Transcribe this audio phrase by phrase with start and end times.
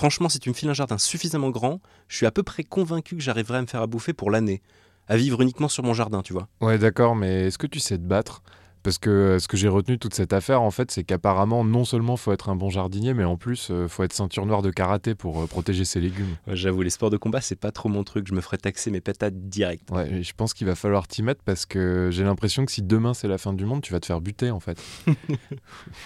[0.00, 3.16] Franchement, si tu me files un jardin suffisamment grand, je suis à peu près convaincu
[3.16, 4.62] que j'arriverai à me faire à bouffer pour l'année.
[5.08, 6.48] À vivre uniquement sur mon jardin, tu vois.
[6.62, 8.42] Ouais, d'accord, mais est-ce que tu sais te battre?
[8.82, 11.84] Parce que euh, ce que j'ai retenu toute cette affaire, en fait, c'est qu'apparemment, non
[11.84, 14.70] seulement faut être un bon jardinier, mais en plus, euh, faut être ceinture noire de
[14.70, 16.34] karaté pour euh, protéger ses légumes.
[16.46, 18.26] Ouais, J'avoue, les sports de combat, c'est pas trop mon truc.
[18.26, 19.90] Je me ferais taxer mes patates direct.
[19.90, 23.12] Ouais, je pense qu'il va falloir t'y mettre parce que j'ai l'impression que si demain
[23.12, 24.82] c'est la fin du monde, tu vas te faire buter en fait.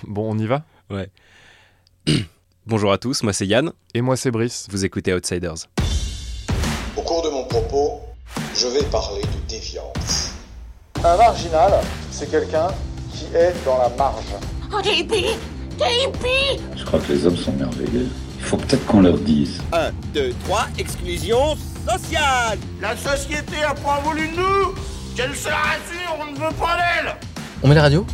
[0.09, 0.65] bon, on y va?
[2.67, 3.73] Bonjour à tous, moi c'est Yann.
[3.93, 4.67] Et moi c'est Brice.
[4.71, 5.67] Vous écoutez Outsiders.
[6.97, 8.01] Au cours de mon propos,
[8.57, 10.33] je vais parler de déviance.
[11.05, 11.73] Un marginal,
[12.11, 12.69] c'est quelqu'un
[13.13, 14.25] qui est dans la marge.
[14.73, 15.37] Oh, t'es hippie
[15.79, 18.09] T'es hippie Je crois que les hommes sont merveilleux.
[18.39, 19.61] Il faut peut-être qu'on leur dise.
[19.73, 24.75] 1, 2, 3, exclusion sociale La société a pas voulu de nous
[25.15, 27.15] Qu'elle se rassure, on ne veut pas d'elle
[27.63, 28.07] On met la radio?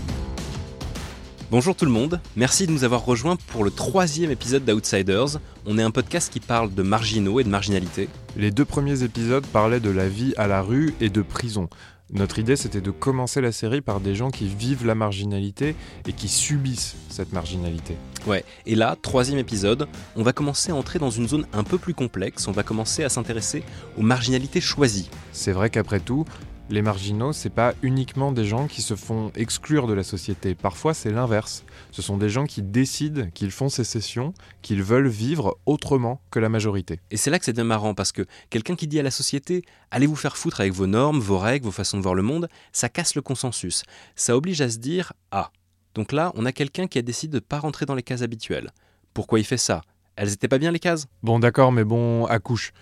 [1.51, 5.41] Bonjour tout le monde, merci de nous avoir rejoints pour le troisième épisode d'Outsiders.
[5.67, 8.09] On est un podcast qui parle de marginaux et de marginalité.
[8.37, 11.69] Les deux premiers épisodes parlaient de la vie à la rue et de prison.
[12.13, 15.75] Notre idée c'était de commencer la série par des gens qui vivent la marginalité
[16.07, 17.97] et qui subissent cette marginalité.
[18.29, 21.79] Ouais, et là, troisième épisode, on va commencer à entrer dans une zone un peu
[21.79, 23.65] plus complexe, on va commencer à s'intéresser
[23.99, 25.11] aux marginalités choisies.
[25.33, 26.25] C'est vrai qu'après tout,
[26.71, 30.55] les marginaux, c'est pas uniquement des gens qui se font exclure de la société.
[30.55, 31.65] Parfois, c'est l'inverse.
[31.91, 36.49] Ce sont des gens qui décident qu'ils font sécession, qu'ils veulent vivre autrement que la
[36.49, 37.01] majorité.
[37.11, 40.07] Et c'est là que c'est marrant, parce que quelqu'un qui dit à la société allez
[40.07, 42.89] vous faire foutre avec vos normes, vos règles, vos façons de voir le monde, ça
[42.89, 43.83] casse le consensus.
[44.15, 45.51] Ça oblige à se dire ah.
[45.95, 48.71] Donc là, on a quelqu'un qui a décidé de pas rentrer dans les cases habituelles.
[49.13, 49.83] Pourquoi il fait ça?
[50.15, 51.07] Elles étaient pas bien les cases?
[51.25, 52.73] Bon, d'accord, mais bon, accouche.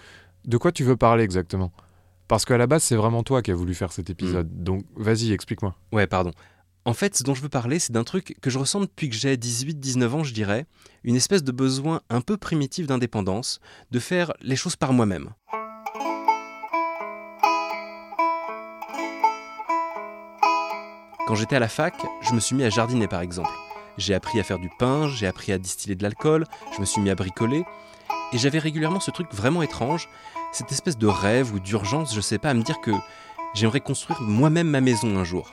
[0.45, 1.73] De quoi tu veux parler exactement?
[2.29, 4.63] Parce qu'à la base, c'est vraiment toi qui as voulu faire cet épisode.
[4.63, 5.75] Donc, vas-y, explique-moi.
[5.93, 6.31] Ouais, pardon.
[6.85, 9.17] En fait, ce dont je veux parler, c'est d'un truc que je ressens depuis que
[9.17, 10.67] j'ai 18-19 ans, je dirais,
[11.05, 15.31] une espèce de besoin un peu primitif d'indépendance, de faire les choses par moi-même.
[21.27, 23.51] Quand j'étais à la fac, je me suis mis à jardiner par exemple.
[23.99, 27.03] J'ai appris à faire du pain, j'ai appris à distiller de l'alcool, je me suis
[27.03, 27.65] mis à bricoler,
[28.33, 30.09] et j'avais régulièrement ce truc vraiment étrange,
[30.53, 32.93] cette espèce de rêve ou d'urgence, je sais pas, à me dire que
[33.55, 35.53] j'aimerais construire moi-même ma maison un jour.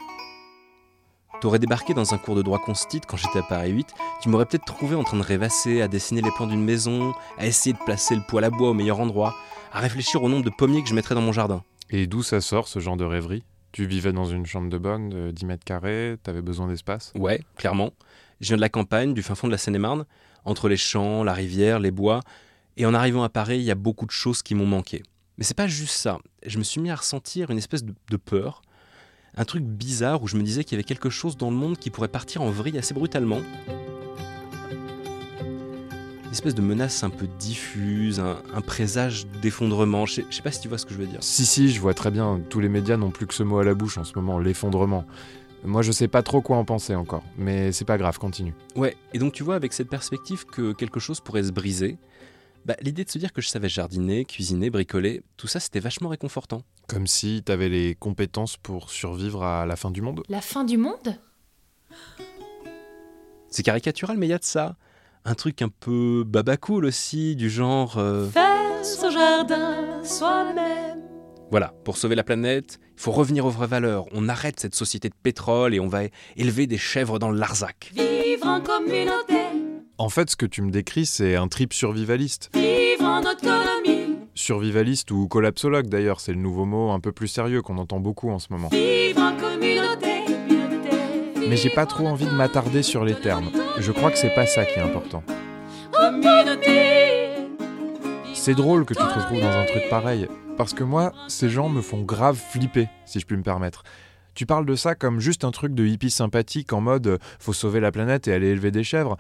[1.42, 4.46] T'aurais débarqué dans un cours de droit constit quand j'étais à Paris 8, tu m'aurais
[4.46, 7.84] peut-être trouvé en train de rêvasser, à dessiner les plans d'une maison, à essayer de
[7.86, 9.36] placer le poêle à bois au meilleur endroit,
[9.72, 11.64] à réfléchir au nombre de pommiers que je mettrais dans mon jardin.
[11.90, 13.44] Et d'où ça sort ce genre de rêverie?
[13.74, 17.12] Tu vivais dans une chambre de bonne de 10 mètres carrés, t'avais besoin d'espace?
[17.16, 17.92] Ouais, clairement.
[18.40, 20.06] Je viens de la campagne, du fin fond de la Seine-et-Marne,
[20.46, 22.22] entre les champs, la rivière, les bois,
[22.78, 25.04] et en arrivant à Paris, il y a beaucoup de choses qui m'ont manqué.
[25.38, 26.20] Mais c'est pas juste ça.
[26.46, 28.62] Je me suis mis à ressentir une espèce de, de peur,
[29.36, 31.78] un truc bizarre où je me disais qu'il y avait quelque chose dans le monde
[31.78, 33.42] qui pourrait partir en vrille assez brutalement.
[36.26, 40.06] Une espèce de menace un peu diffuse, un, un présage d'effondrement.
[40.06, 41.20] Je sais, je sais pas si tu vois ce que je veux dire.
[41.22, 42.42] Si, si, je vois très bien.
[42.50, 45.06] Tous les médias n'ont plus que ce mot à la bouche en ce moment, l'effondrement.
[45.64, 48.54] Moi, je sais pas trop quoi en penser encore, mais c'est pas grave, continue.
[48.76, 51.98] Ouais, et donc tu vois, avec cette perspective que quelque chose pourrait se briser,
[52.66, 56.10] bah, l'idée de se dire que je savais jardiner, cuisiner, bricoler, tout ça c'était vachement
[56.10, 56.64] réconfortant.
[56.88, 60.24] Comme si t'avais les compétences pour survivre à la fin du monde.
[60.30, 61.18] La fin du monde?
[63.50, 64.76] C'est caricatural, mais il y a de ça.
[65.24, 67.98] Un truc un peu babacool aussi, du genre.
[67.98, 71.02] euh, Faire son jardin soi-même.
[71.52, 74.06] Voilà, pour sauver la planète, il faut revenir aux vraies valeurs.
[74.12, 76.02] On arrête cette société de pétrole et on va
[76.36, 77.92] élever des chèvres dans le Larzac.
[77.96, 79.45] Vivre en communauté.
[79.98, 82.50] En fait, ce que tu me décris, c'est un trip survivaliste.
[82.54, 84.18] Vivre en autonomie.
[84.34, 88.30] Survivaliste ou collapsologue d'ailleurs, c'est le nouveau mot un peu plus sérieux qu'on entend beaucoup
[88.30, 88.68] en ce moment.
[88.68, 90.26] Vivre en communauté.
[90.26, 91.48] communauté.
[91.48, 93.50] Mais j'ai pas trop envie de m'attarder sur les termes.
[93.80, 95.24] Je crois que c'est pas ça qui est important.
[98.34, 101.70] C'est drôle que tu te retrouves dans un truc pareil, parce que moi, ces gens
[101.70, 103.84] me font grave flipper, si je puis me permettre.
[104.36, 107.54] Tu parles de ça comme juste un truc de hippie sympathique en mode euh, faut
[107.54, 109.16] sauver la planète et aller élever des chèvres.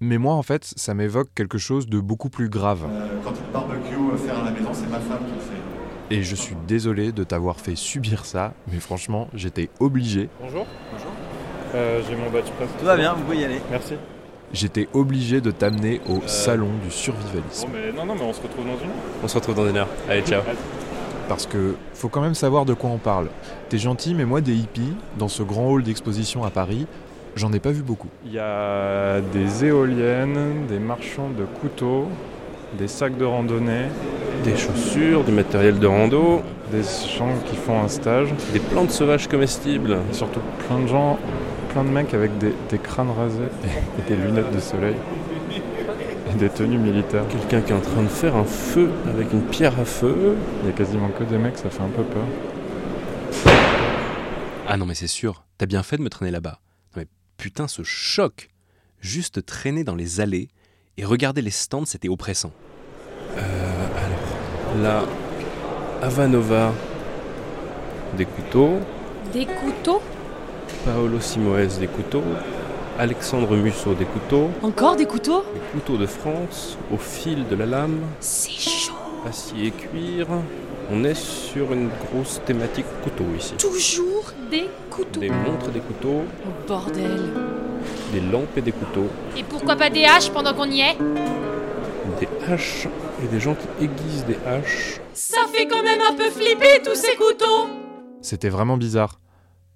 [0.00, 2.86] Mais moi, en fait, ça m'évoque quelque chose de beaucoup plus grave.
[3.24, 6.14] Quand le barbecue euh, faire à la maison, c'est ma femme qui le fait.
[6.14, 10.28] Et je suis désolé de t'avoir fait subir ça, mais franchement, j'étais obligé.
[10.40, 10.66] Bonjour.
[10.92, 11.10] Bonjour.
[11.74, 12.68] Euh, J'ai mon badge presse.
[12.78, 13.60] Tout va bien, vous pouvez y aller.
[13.70, 13.94] Merci.
[14.52, 17.66] J'étais obligé de t'amener au salon du survivalisme.
[17.66, 18.96] Bon, mais non, non, mais on se retrouve dans une heure.
[19.24, 19.88] On se retrouve dans une heure.
[20.08, 20.42] Allez, ciao.
[21.28, 23.28] Parce que faut quand même savoir de quoi on parle.
[23.68, 26.86] T'es gentil, mais moi, des hippies, dans ce grand hall d'exposition à Paris,
[27.36, 28.08] j'en ai pas vu beaucoup.
[28.24, 32.08] Il y a des éoliennes, des marchands de couteaux,
[32.78, 33.86] des sacs de randonnée,
[34.42, 36.42] des chaussures, du matériel de rando,
[36.72, 41.18] des gens qui font un stage, des plantes sauvages comestibles, et surtout plein de gens,
[41.70, 43.50] plein de mecs avec des, des crânes rasés
[43.98, 44.96] et des lunettes de soleil.
[46.28, 47.22] Et des tenues militaires.
[47.28, 50.36] Quelqu'un qui est en train de faire un feu avec une pierre à feu.
[50.62, 52.24] Il y a quasiment que des mecs, ça fait un peu peur.
[54.66, 56.58] Ah non mais c'est sûr, t'as bien fait de me traîner là-bas.
[57.36, 58.48] Putain ce choc
[59.00, 60.48] Juste traîner dans les allées
[60.96, 62.52] et regarder les stands, c'était oppressant.
[63.36, 65.04] Euh, alors, là,
[66.02, 66.72] Avanova,
[68.16, 68.78] des couteaux.
[69.32, 70.00] Des couteaux?
[70.84, 72.24] Paolo Simoes, des couteaux.
[72.98, 74.50] Alexandre Musso, des couteaux.
[74.62, 75.44] Encore des couteaux?
[75.52, 78.00] Des couteaux de France, au fil de la lame.
[78.20, 78.95] C'est chaud
[79.26, 80.26] Acier et cuir.
[80.90, 83.54] On est sur une grosse thématique couteau ici.
[83.56, 87.32] Toujours des couteaux Des montres, des couteaux, Oh bordel
[88.12, 89.08] des lampes et des couteaux.
[89.36, 90.96] Et pourquoi pas des haches pendant qu'on y est?
[92.20, 92.88] Des haches
[93.22, 95.00] et des gens qui aiguisent des haches.
[95.12, 97.68] Ça fait quand même un peu flipper tous ces couteaux
[98.22, 99.20] C'était vraiment bizarre.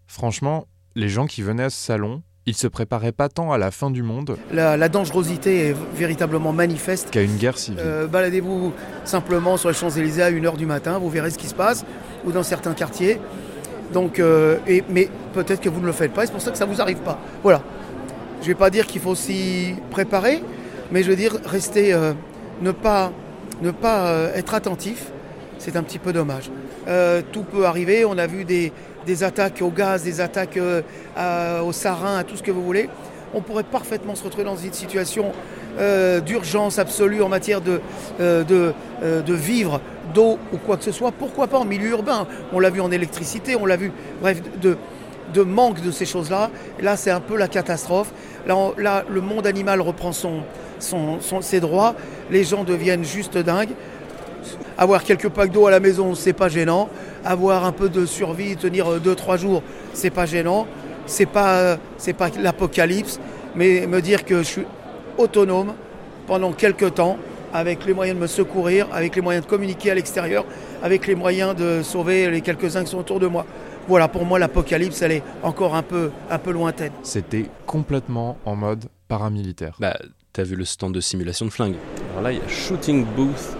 [0.07, 3.71] Franchement, les gens qui venaient à ce salon, ils se préparaient pas tant à la
[3.71, 7.11] fin du monde La, la dangerosité est véritablement manifeste.
[7.11, 7.81] qu'à une guerre civile.
[7.83, 8.73] Euh, Baladez-vous
[9.05, 11.85] simplement sur les Champs-Élysées à 1h du matin, vous verrez ce qui se passe,
[12.25, 13.21] ou dans certains quartiers.
[13.93, 16.51] Donc, euh, et, mais peut-être que vous ne le faites pas, et c'est pour ça
[16.51, 17.19] que ça ne vous arrive pas.
[17.43, 17.63] Voilà.
[18.41, 20.43] Je ne vais pas dire qu'il faut s'y préparer,
[20.91, 22.13] mais je veux dire, rester, euh,
[22.63, 23.13] ne pas,
[23.63, 25.07] ne pas être attentif,
[25.59, 26.51] c'est un petit peu dommage.
[27.33, 28.73] Tout peut arriver, on a vu des,
[29.07, 30.83] des attaques au gaz, des attaques euh,
[31.63, 32.89] au sarin, à tout ce que vous voulez.
[33.35, 35.33] On pourrait parfaitement se retrouver dans une situation
[35.79, 37.81] euh, d'urgence absolue en matière de,
[38.21, 39.23] euh, euh,
[40.13, 41.13] d'eau ou quoi que ce soit.
[41.13, 42.27] Pourquoi pas en milieu urbain?
[42.53, 46.51] On l'a vu en électricité, on l'a vu, bref, de, manque de ces choses-là.
[46.83, 48.13] Là, c'est un peu la catastrophe.
[48.49, 50.43] Là, le monde animal reprend son-
[51.41, 51.95] ses droits.
[52.33, 53.71] Les gens deviennent juste dingues.
[54.77, 56.89] Avoir quelques packs d'eau à la maison, c'est pas gênant.
[57.25, 59.63] Avoir un peu de survie, tenir 2-3 jours,
[59.93, 60.67] c'est pas gênant.
[61.07, 63.19] C'est pas, euh, c'est pas l'apocalypse,
[63.57, 64.67] mais me dire que je suis
[65.19, 65.75] autonome
[66.27, 67.17] pendant quelques temps,
[67.53, 70.45] avec les moyens de me secourir, avec les moyens de communiquer à l'extérieur,
[70.83, 73.45] avec les moyens de sauver les quelques-uns qui sont autour de moi.
[73.89, 76.93] Voilà, pour moi, l'apocalypse, elle est encore un peu, un peu lointaine.
[77.03, 79.77] C'était complètement en mode paramilitaire.
[79.81, 79.99] Bah,
[80.33, 81.75] t'as vu le stand de simulation de flingue.
[82.13, 83.57] Alors là, il y a Shooting Booth.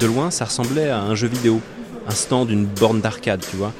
[0.00, 1.60] De loin, ça ressemblait à un jeu vidéo,
[2.08, 3.70] un stand d'une borne d'arcade, tu vois.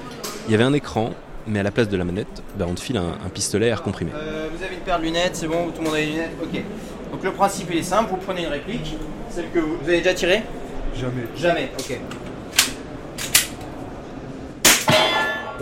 [0.47, 1.15] Il y avait un écran,
[1.47, 3.71] mais à la place de la manette, bah, on te file un, un pistolet à
[3.71, 4.11] air comprimé.
[4.15, 6.33] Euh, vous avez une paire de lunettes, c'est bon, tout le monde a les lunettes
[6.43, 6.61] Ok.
[7.13, 8.97] Donc le principe il est simple, vous prenez une réplique,
[9.31, 10.43] celle que vous, vous avez déjà tiré
[10.95, 11.25] Jamais.
[11.37, 11.99] Jamais, ok.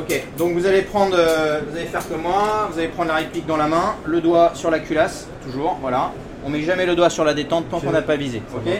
[0.01, 3.17] Ok, donc vous allez prendre, euh, vous allez faire comme moi, vous allez prendre la
[3.19, 6.11] réplique dans la main, le doigt sur la culasse, toujours, voilà.
[6.45, 8.73] On met jamais le doigt sur la détente tant qu'on n'a pas visé, ok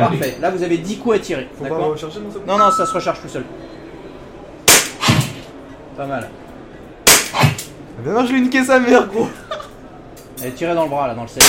[0.00, 2.86] Parfait, là vous avez 10 coups à tirer, Faut pas recharger non Non, non, ça
[2.86, 3.44] se recharge tout seul.
[5.96, 6.28] Pas mal.
[8.04, 9.28] Ben non, je l'ai niqué sa mère, gros
[10.40, 11.44] Elle est tirée dans le bras là, dans le set.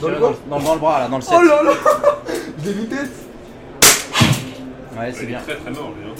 [0.00, 1.34] Dans le dans, dans le bras là, dans le set.
[1.38, 1.70] Oh là là
[2.64, 3.10] mis tête
[4.98, 5.38] Ouais, c'est bien.
[5.40, 6.10] très très mort, lui.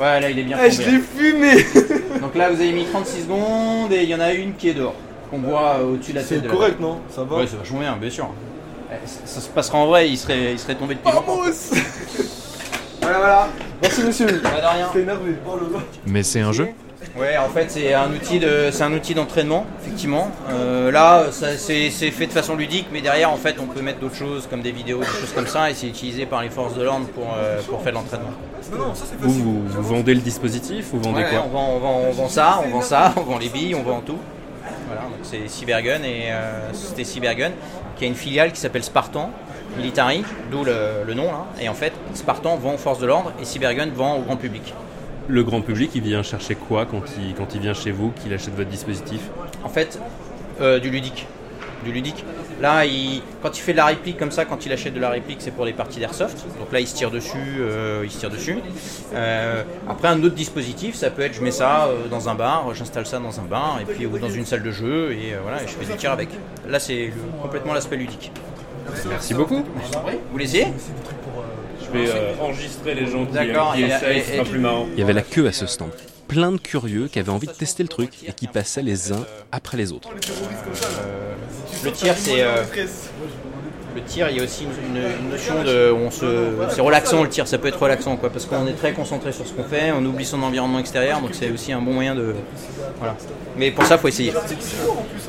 [0.00, 1.66] Ouais, là il est bien Eh, je l'ai fumé
[2.20, 4.74] Donc là vous avez mis 36 secondes et il y en a une qui est
[4.74, 4.94] dehors.
[5.30, 6.28] Qu'on voit euh, au-dessus de la tête.
[6.38, 7.00] C'est de la- correct, non?
[7.10, 7.36] Ça va?
[7.38, 8.28] Ouais, c'est vachement bien, bien sûr.
[8.90, 11.40] Eh, Ça, ça se passera en vrai, il serait, il serait tombé depuis longtemps.
[13.00, 13.48] Voilà, voilà.
[13.80, 14.90] Merci monsieur Pas de rien.
[14.92, 15.56] T'es énervé Oh
[16.04, 16.68] Mais c'est un jeu
[17.16, 20.30] Ouais, en fait, c'est un outil de, c'est un outil d'entraînement, effectivement.
[20.50, 23.80] Euh, là, ça, c'est, c'est fait de façon ludique, mais derrière, en fait, on peut
[23.80, 26.50] mettre d'autres choses comme des vidéos, des choses comme ça, et c'est utilisé par les
[26.50, 28.30] forces de l'ordre pour, euh, pour faire de l'entraînement.
[29.20, 32.12] Vous, vous, vous vendez le dispositif Vous vendez Ouais, quoi on, vend, on, vend, on
[32.12, 34.18] vend ça, on vend ça, on vend les billes, on vend tout.
[34.86, 37.52] Voilà, donc c'est Cybergun et euh, c'était Cybergun
[37.98, 39.30] qui a une filiale qui s'appelle Spartan
[39.76, 41.44] Military, d'où le, le nom là.
[41.60, 44.74] Et en fait, Spartan vend aux forces de l'ordre et Cybergun vend au grand public.
[45.28, 48.32] Le grand public, il vient chercher quoi quand il, quand il vient chez vous, qu'il
[48.32, 49.20] achète votre dispositif?
[49.62, 50.00] En fait,
[50.60, 51.26] euh, du ludique.
[51.84, 52.24] Du ludique.
[52.60, 55.10] Là, il, quand il fait de la réplique comme ça, quand il achète de la
[55.10, 56.38] réplique, c'est pour les parties d'airsoft.
[56.58, 58.58] Donc là, il se tire dessus, euh, il se tire dessus.
[59.14, 62.74] Euh, après, un autre dispositif, ça peut être, je mets ça euh, dans un bar,
[62.74, 65.38] j'installe ça dans un bar, et puis ou dans une salle de jeu, et euh,
[65.42, 66.30] voilà, et je fais du tir avec.
[66.68, 67.12] Là, c'est le-
[67.42, 68.32] complètement l'aspect ludique.
[69.08, 69.62] Merci beaucoup.
[70.32, 70.66] Vous l'essayez
[71.84, 74.86] Je vais euh, enregistrer les gens qui, D'accord, qui et- essayent, ce sera plus marrant.
[74.94, 75.90] Il y avait la queue à ce stand.
[76.26, 79.24] Plein de curieux qui avaient envie de tester le truc et qui passaient les uns
[79.52, 80.10] après les autres.
[81.88, 82.42] Le tir, c'est.
[82.42, 82.64] euh,
[83.94, 85.90] le tir, il y a aussi une, notion de.
[85.90, 86.26] On se,
[86.68, 89.46] c'est relaxant le tir, ça peut être relaxant quoi, parce qu'on est très concentré sur
[89.46, 92.34] ce qu'on fait, on oublie son environnement extérieur, donc c'est aussi un bon moyen de.
[92.98, 93.16] Voilà.
[93.56, 94.34] Mais pour ça, faut essayer.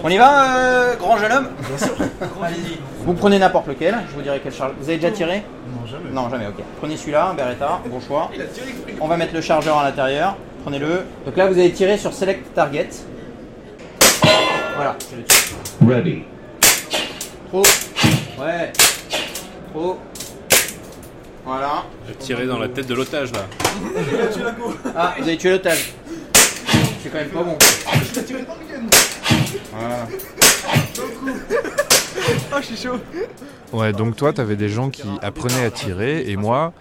[0.04, 1.48] On y va, euh, grand jeune homme?
[3.06, 4.74] Vous prenez n'importe lequel, je vous dirai quel charge.
[4.82, 5.44] Vous avez déjà tiré?
[5.74, 6.10] Non, jamais.
[6.12, 6.64] Non, jamais, ok.
[6.80, 8.30] Prenez celui-là, Beretta, bon choix.
[9.00, 11.06] On va mettre le chargeur à l'intérieur, prenez-le.
[11.26, 12.90] Donc là, vous allez tirer sur Select Target.
[14.76, 15.56] Voilà, c'est le tir.
[15.88, 16.24] Ready.
[17.50, 17.64] Trop.
[18.40, 18.72] Ouais.
[19.74, 20.00] Trop.
[21.46, 21.84] Voilà.
[22.08, 23.46] J'ai tiré dans la tête de l'otage là.
[24.96, 25.94] Ah, vous avez tué l'otage.
[27.02, 27.58] C'est quand même pas bon.
[29.72, 30.08] Voilà.
[32.52, 33.00] Ah, je suis chaud.
[33.72, 36.74] Ouais, donc toi, t'avais des gens qui apprenaient à tirer, et moi,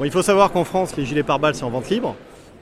[0.00, 2.16] Bon, il faut savoir qu'en France, les gilets pare-balles, c'est en vente libre.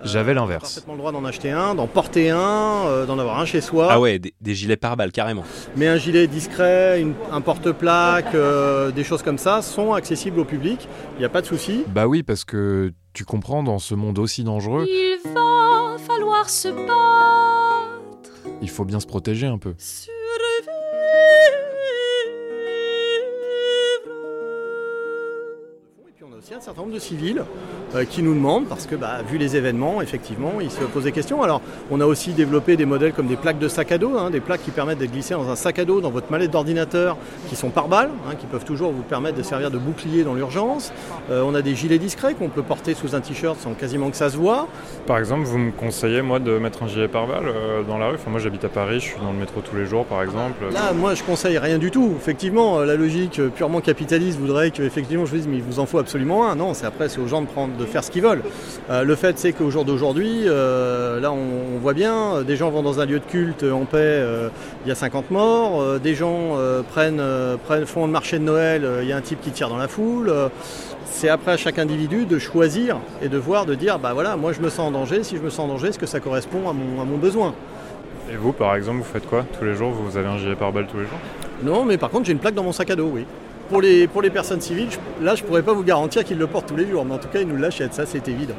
[0.04, 0.62] J'avais l'inverse.
[0.62, 2.38] Parfaitement le droit d'en acheter un, d'en porter un,
[2.86, 3.88] euh, d'en avoir un chez soi.
[3.90, 5.44] Ah ouais, des, des gilets pare-balles, carrément.
[5.76, 10.44] Mais un gilet discret, une- un porte-plaque, euh, des choses comme ça sont accessibles au
[10.44, 10.88] public.
[11.16, 11.84] Il n'y a pas de souci.
[11.88, 16.68] Bah oui, parce que tu comprends, dans ce monde aussi dangereux, Il va falloir se
[16.68, 18.30] battre.
[18.62, 19.74] il faut bien se protéger un peu.
[26.38, 27.42] Aussi un certain nombre de civils
[27.96, 31.10] euh, qui nous demandent, parce que bah, vu les événements, effectivement, ils se posent des
[31.10, 31.42] questions.
[31.42, 34.30] Alors on a aussi développé des modèles comme des plaques de sac à dos, hein,
[34.30, 37.16] des plaques qui permettent d'être glissées dans un sac à dos, dans votre mallette d'ordinateur,
[37.48, 40.34] qui sont par balle, hein, qui peuvent toujours vous permettre de servir de bouclier dans
[40.34, 40.92] l'urgence.
[41.28, 44.16] Euh, on a des gilets discrets qu'on peut porter sous un t-shirt sans quasiment que
[44.16, 44.68] ça se voit.
[45.06, 48.14] Par exemple, vous me conseillez moi de mettre un gilet pare-balles euh, dans la rue
[48.14, 50.62] Enfin, moi j'habite à Paris, je suis dans le métro tous les jours par exemple.
[50.72, 52.14] Là, moi, je conseille rien du tout.
[52.16, 55.80] Effectivement, euh, la logique purement capitaliste voudrait que, effectivement, je vous dise, mais il vous
[55.80, 56.54] en faut absolument un.
[56.54, 58.42] Non, c'est après, c'est aux gens de prendre, de faire ce qu'ils veulent.
[58.90, 62.56] Euh, le fait, c'est qu'au jour d'aujourd'hui, euh, là, on, on voit bien, euh, des
[62.56, 64.22] gens vont dans un lieu de culte en paix,
[64.84, 65.98] il y a 50 morts.
[66.00, 66.56] des gens
[66.90, 67.22] prennent,
[67.64, 69.88] prennent, font le marché de Noël, il y a un type qui tire dans la
[69.88, 70.32] foule.
[71.04, 74.52] c'est après à chaque individu de choisir et de voir, de dire, bah voilà, moi
[74.52, 75.22] je me sens en danger.
[75.22, 77.54] Si je me sens en danger, est-ce que ça correspond à mon, à mon besoin?
[78.30, 79.44] Et vous par exemple, vous faites quoi?
[79.58, 81.18] Tous les jours, vous avez un gilet pare-balles tous les jours?
[81.62, 83.24] Non, mais par contre, j'ai une plaque dans mon sac à dos, oui.
[83.68, 86.46] Pour les, pour les personnes civiles, je- là, je pourrais pas vous garantir qu'ils le
[86.46, 88.54] portent tous les jours, mais en tout cas, ils nous l'achètent, ça, c'est évident.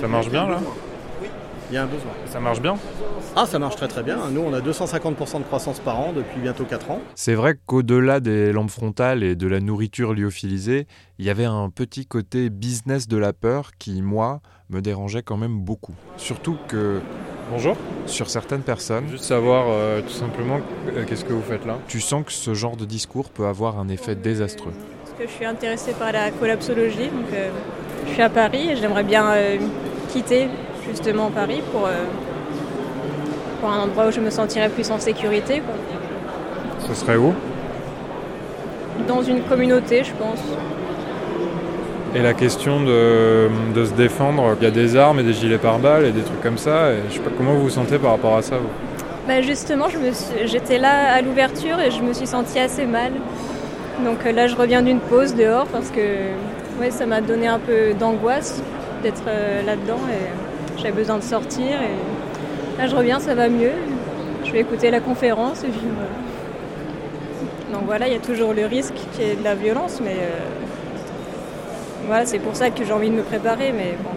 [0.00, 0.58] Ça marche bien là?
[1.70, 2.12] Il y a un besoin.
[2.30, 2.76] Ça marche bien?
[3.36, 4.16] Ah, ça marche très très bien.
[4.32, 7.02] Nous, on a 250% de croissance par an depuis bientôt 4 ans.
[7.14, 10.86] C'est vrai qu'au-delà des lampes frontales et de la nourriture lyophilisée,
[11.18, 14.40] il y avait un petit côté business de la peur qui, moi,
[14.70, 15.94] me dérangeait quand même beaucoup.
[16.16, 17.00] Surtout que,
[17.50, 17.76] Bonjour.
[18.06, 20.60] sur certaines personnes, Juste savoir euh, tout simplement
[20.94, 21.78] euh, qu'est-ce que vous faites là?
[21.88, 24.72] tu sens que ce genre de discours peut avoir un effet désastreux.
[25.04, 27.48] Parce que je suis intéressée par la collapsologie, donc euh,
[28.06, 29.56] je suis à Paris et j'aimerais bien euh,
[30.10, 30.48] quitter
[30.88, 32.04] justement Paris pour, euh,
[33.60, 35.60] pour un endroit où je me sentirais plus en sécurité.
[35.60, 35.74] quoi.
[36.86, 37.32] Ce serait où?
[39.06, 40.40] Dans une communauté, je pense.
[42.18, 46.04] Et la question de, se défendre, il y a des armes et des gilets pare-balles
[46.04, 46.90] et des trucs comme ça.
[47.08, 48.56] Je sais pas comment vous vous sentez par rapport à ça.
[48.56, 48.66] Vous?
[49.28, 49.86] Bah justement,
[50.44, 53.12] j'étais là à l'ouverture et je me suis sentie assez mal.
[54.04, 56.00] Donc euh, là, je reviens d'une pause dehors parce que
[56.80, 58.64] ouais, ça m'a donné un peu d'angoisse
[59.04, 61.78] d'être euh, là-dedans et j'avais besoin de sortir.
[62.78, 63.74] Là, je reviens, ça va mieux.
[64.44, 67.78] Je vais écouter la conférence et puis voilà.
[67.78, 70.16] Donc voilà, il y a toujours le risque qu'il y ait de la violence, mais
[70.16, 70.67] euh,
[72.08, 73.72] voilà, c'est pour ça que j'ai envie de me préparer.
[73.72, 74.10] Mais bon,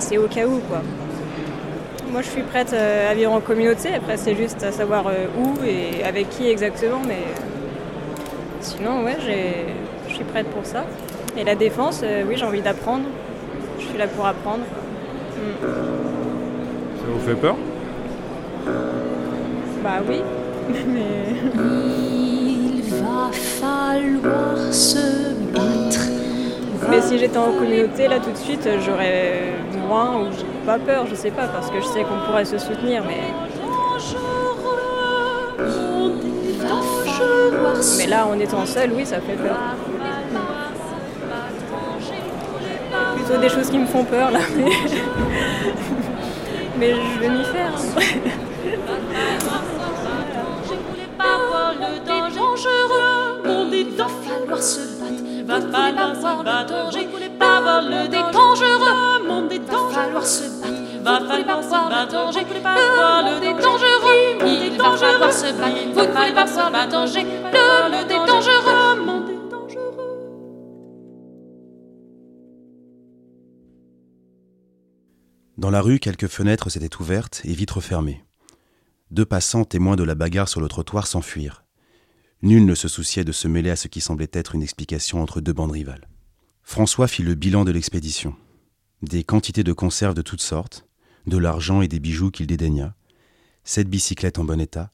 [0.00, 0.82] c'est- au cas où quoi.
[2.10, 3.90] Moi, je suis prête euh, à vivre en communauté.
[3.94, 7.00] Après, c'est juste à savoir euh, où et avec qui exactement.
[7.06, 7.22] Mais
[8.60, 9.16] sinon, ouais,
[10.08, 10.84] je suis prête pour ça.
[11.36, 13.04] Et la défense, euh, oui, j'ai envie d'apprendre.
[13.78, 14.64] Je suis là pour apprendre.
[15.36, 15.66] Mm.
[16.98, 17.56] Ça vous fait peur?
[19.84, 20.20] Bah oui.
[20.88, 21.36] Mais
[22.74, 25.85] Il va falloir se battre.
[26.88, 29.54] Mais si j'étais en communauté, là tout de suite, j'aurais
[29.88, 30.26] moins ou
[30.64, 33.20] pas peur, je sais pas, parce que je sais qu'on pourrait se soutenir, mais.
[37.98, 39.56] Mais là, en étant seul, oui, ça fait peur.
[43.14, 44.64] Plutôt des choses qui me font peur, là, mais.
[46.78, 47.72] mais je vais m'y faire.
[54.48, 56.92] pas le il va falloir se battre.
[56.92, 59.92] Je voulais pas voir le dangereux, mon dé dangereux.
[59.92, 61.02] Va falloir se battre.
[61.04, 64.76] Va falloir se battre, je voulais pas voir le dé dangereux, dangereux.
[64.78, 65.76] Va falloir se battre.
[65.94, 69.32] Vous ne voulez pas voir le danger, le, le dé dangereux,
[75.56, 78.22] Dans la rue, quelques fenêtres s'étaient ouvertes et vitres fermées.
[79.10, 81.65] Deux passants témoins de la bagarre sur le trottoir s'enfuirent.
[82.42, 85.40] Nul ne se souciait de se mêler à ce qui semblait être une explication entre
[85.40, 86.06] deux bandes rivales.
[86.62, 88.34] François fit le bilan de l'expédition.
[89.02, 90.86] Des quantités de conserves de toutes sortes,
[91.26, 92.94] de l'argent et des bijoux qu'il dédaigna,
[93.64, 94.90] sept bicyclettes en bon état,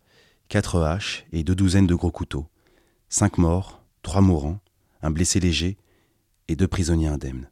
[0.49, 2.46] quatre haches et deux douzaines de gros couteaux,
[3.08, 4.61] cinq morts, trois mourants,
[5.02, 5.76] un blessé léger
[6.49, 7.50] et deux prisonniers indemnes.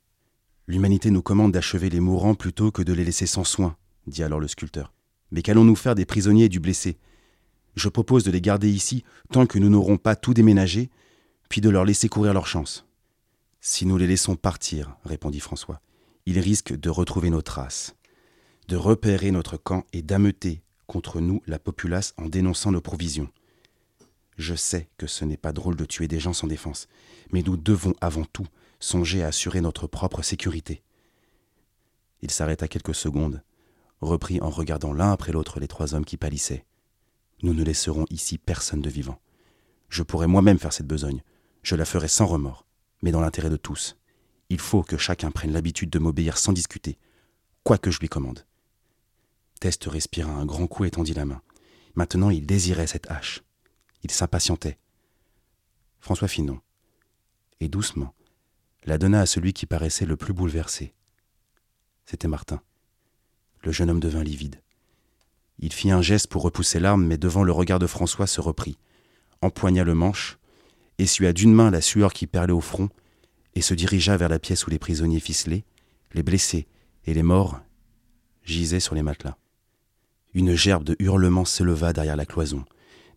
[0.66, 4.38] L'humanité nous commande d'achever les mourants plutôt que de les laisser sans soin, dit alors
[4.38, 4.92] le sculpteur.
[5.32, 6.98] Mais qu'allons-nous faire des prisonniers et du blessé?
[7.80, 10.90] Je propose de les garder ici tant que nous n'aurons pas tout déménagé,
[11.48, 12.84] puis de leur laisser courir leur chance.
[13.62, 15.80] Si nous les laissons partir, répondit François,
[16.26, 17.96] ils risquent de retrouver nos traces,
[18.68, 23.30] de repérer notre camp et d'ameuter contre nous la populace en dénonçant nos provisions.
[24.36, 26.86] Je sais que ce n'est pas drôle de tuer des gens sans défense,
[27.32, 28.46] mais nous devons avant tout
[28.78, 30.82] songer à assurer notre propre sécurité.
[32.20, 33.42] Il s'arrêta quelques secondes,
[34.02, 36.66] reprit en regardant l'un après l'autre les trois hommes qui pâlissaient.
[37.42, 39.20] Nous ne laisserons ici personne de vivant.
[39.88, 41.22] Je pourrais moi-même faire cette besogne.
[41.62, 42.66] Je la ferai sans remords,
[43.02, 43.96] mais dans l'intérêt de tous.
[44.50, 46.98] Il faut que chacun prenne l'habitude de m'obéir sans discuter,
[47.64, 48.46] quoi que je lui commande.
[49.60, 51.42] Test respira un grand coup et tendit la main.
[51.94, 53.42] Maintenant, il désirait cette hache.
[54.02, 54.78] Il s'impatientait.
[56.00, 56.60] François Finon,
[57.60, 58.14] et doucement,
[58.84, 60.94] la donna à celui qui paraissait le plus bouleversé.
[62.06, 62.62] C'était Martin.
[63.62, 64.62] Le jeune homme devint livide.
[65.62, 68.78] Il fit un geste pour repousser l'arme, mais devant le regard de François se reprit,
[69.42, 70.38] empoigna le manche,
[70.98, 72.88] essuya d'une main la sueur qui perlait au front,
[73.54, 75.64] et se dirigea vers la pièce où les prisonniers ficelés,
[76.14, 76.66] les blessés
[77.04, 77.60] et les morts
[78.42, 79.36] gisaient sur les matelas.
[80.32, 82.64] Une gerbe de hurlements s'éleva derrière la cloison.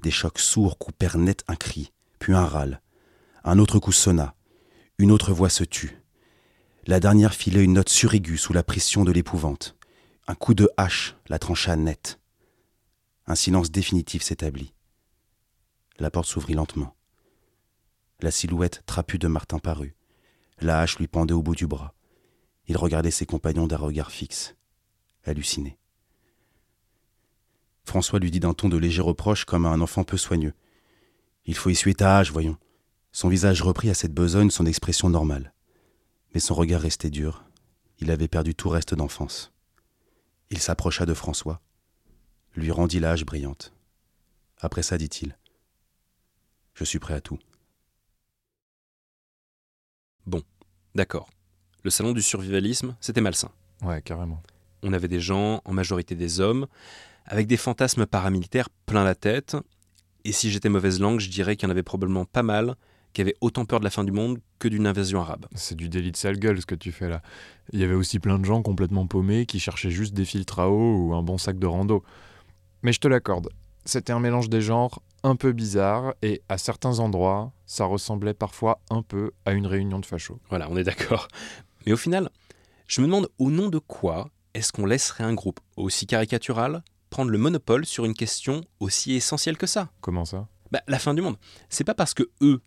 [0.02, 2.82] Des chocs sourds coupèrent net un cri, puis un râle.
[3.44, 4.36] Un autre coup sonna.
[4.98, 5.98] Une autre voix se tut.
[6.88, 9.78] La dernière filait une note suraiguë sous la pression de l'épouvante.
[10.28, 12.20] Un coup de hache la trancha net.
[13.26, 14.74] Un silence définitif s'établit.
[15.98, 16.96] La porte s'ouvrit lentement.
[18.20, 19.96] La silhouette trapue de Martin parut.
[20.60, 21.94] La hache lui pendait au bout du bras.
[22.68, 24.56] Il regardait ses compagnons d'un regard fixe,
[25.24, 25.78] halluciné.
[27.86, 30.54] François lui dit d'un ton de léger reproche comme à un enfant peu soigneux.
[31.46, 32.58] Il faut essuyer ta hache, voyons.
[33.12, 35.54] Son visage reprit à cette besogne son expression normale.
[36.34, 37.44] Mais son regard restait dur.
[38.00, 39.52] Il avait perdu tout reste d'enfance.
[40.50, 41.62] Il s'approcha de François,
[42.56, 43.74] lui rendit la hache brillante.
[44.60, 45.38] Après ça, dit-il,
[46.74, 47.40] je suis prêt à tout.
[50.26, 50.42] Bon,
[50.96, 51.30] d'accord.
[51.84, 53.52] Le salon du survivalisme, c'était malsain.
[53.82, 54.42] Ouais, carrément.
[54.84, 56.68] On avait des gens, en majorité des hommes,
[57.26, 59.58] avec des fantasmes paramilitaires plein la tête.
[60.24, 62.76] Et si j'étais mauvaise langue, je dirais qu'il y en avait probablement pas mal
[63.12, 65.46] qui avaient autant peur de la fin du monde que d'une invasion arabe.
[65.54, 67.22] C'est du délit de sale gueule ce que tu fais là.
[67.72, 70.70] Il y avait aussi plein de gens complètement paumés qui cherchaient juste des filtres à
[70.70, 72.04] eau ou un bon sac de rando.
[72.84, 73.50] Mais je te l'accorde,
[73.86, 78.82] c'était un mélange des genres un peu bizarre et à certains endroits, ça ressemblait parfois
[78.90, 80.40] un peu à une réunion de fachos.
[80.50, 81.30] Voilà, on est d'accord.
[81.86, 82.30] Mais au final,
[82.88, 87.32] je me demande au nom de quoi est-ce qu'on laisserait un groupe aussi caricatural prendre
[87.32, 89.90] le monopole sur une question aussi essentielle que ça?
[90.02, 90.48] Comment ça?
[90.72, 91.38] Bah, La fin du monde.
[91.70, 92.62] C'est pas parce que eux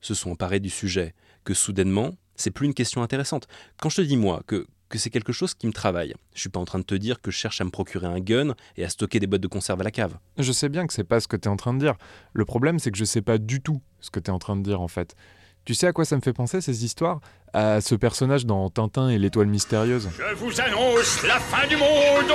[0.00, 3.48] se sont emparés du sujet que soudainement, c'est plus une question intéressante.
[3.78, 6.50] Quand je te dis moi que, que c'est quelque chose qui me travaille, je suis
[6.50, 8.84] pas en train de te dire que je cherche à me procurer un gun et
[8.84, 10.18] à stocker des boîtes de conserve à la cave.
[10.36, 11.94] Je sais bien que c'est pas ce que tu es en train de dire.
[12.34, 14.54] Le problème c'est que je sais pas du tout ce que tu es en train
[14.54, 15.16] de dire en fait.
[15.64, 17.20] Tu sais à quoi ça me fait penser ces histoires?
[17.54, 20.10] À ce personnage dans Tintin et l'étoile mystérieuse.
[20.18, 22.32] Je vous annonce la fin du monde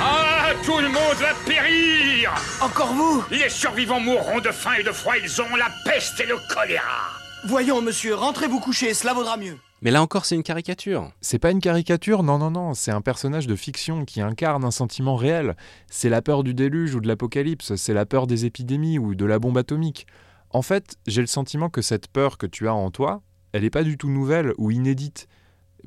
[0.00, 3.22] Ah, tout le monde va périr Encore vous?
[3.30, 7.10] Les survivants mourront de faim et de froid, ils ont la peste et le choléra
[7.44, 9.56] Voyons, monsieur, rentrez vous coucher, cela vaudra mieux.
[9.82, 11.10] Mais là encore, c'est une caricature.
[11.22, 14.70] C'est pas une caricature, non, non, non, c'est un personnage de fiction qui incarne un
[14.70, 15.56] sentiment réel.
[15.88, 19.24] C'est la peur du déluge ou de l'apocalypse, c'est la peur des épidémies ou de
[19.24, 20.06] la bombe atomique.
[20.50, 23.70] En fait, j'ai le sentiment que cette peur que tu as en toi, elle n'est
[23.70, 25.28] pas du tout nouvelle ou inédite.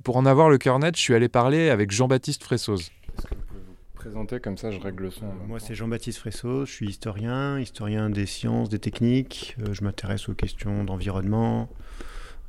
[0.03, 2.89] Pour en avoir le cœur net, je suis allé parler avec Jean-Baptiste Fressoz.
[3.17, 6.17] Est-ce que vous pouvez vous présenter comme ça, je règle le son Moi, c'est Jean-Baptiste
[6.17, 9.56] Fressoz, je suis historien, historien des sciences, des techniques.
[9.60, 11.69] Euh, je m'intéresse aux questions d'environnement,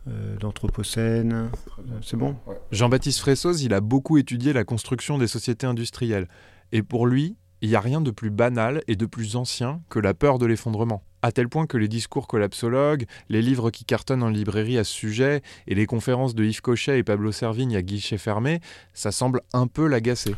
[0.09, 1.33] euh, d'anthropocène.
[1.33, 2.61] Euh, c'est bon ouais.
[2.71, 6.29] Jean-Baptiste Fressoz, il a beaucoup étudié la construction des sociétés industrielles.
[6.73, 9.99] Et pour lui, il n'y a rien de plus banal et de plus ancien que
[9.99, 11.03] la peur de l'effondrement.
[11.23, 14.93] À tel point que les discours collapsologues, les livres qui cartonnent en librairie à ce
[14.93, 18.61] sujet, et les conférences de Yves Cochet et Pablo Servigne à guichet fermé,
[18.93, 20.35] ça semble un peu l'agacer.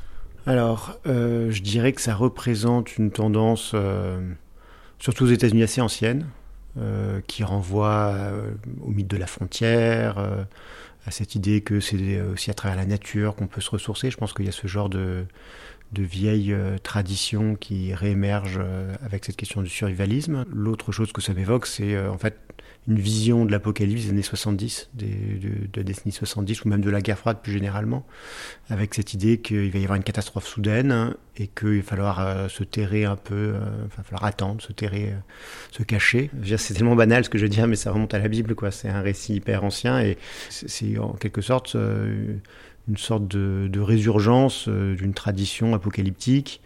[0.46, 4.20] Alors, euh, je dirais que ça représente une tendance, euh,
[5.00, 6.45] surtout aux États-Unis, assez ancienne, euh,
[7.26, 8.50] qui renvoie euh,
[8.82, 10.44] au mythe de la frontière, euh,
[11.06, 14.10] à cette idée que c'est aussi à travers la nature qu'on peut se ressourcer.
[14.10, 15.24] Je pense qu'il y a ce genre de,
[15.92, 20.44] de vieilles euh, traditions qui réémergent euh, avec cette question du survivalisme.
[20.52, 22.38] L'autre chose que ça m'évoque, c'est euh, en fait
[22.88, 26.90] une vision de l'apocalypse des années 70, des, de, la décennie 70, ou même de
[26.90, 28.06] la guerre froide plus généralement,
[28.70, 32.48] avec cette idée qu'il va y avoir une catastrophe soudaine et qu'il va falloir euh,
[32.48, 35.18] se terrer un peu, euh, enfin, il va falloir attendre, se terrer, euh,
[35.72, 36.30] se cacher.
[36.56, 38.70] C'est tellement banal ce que je dire, mais ça remonte à la Bible, quoi.
[38.70, 40.16] C'est un récit hyper ancien et
[40.50, 42.36] c'est en quelque sorte euh,
[42.88, 46.60] une sorte de, résurgence euh, d'une tradition apocalyptique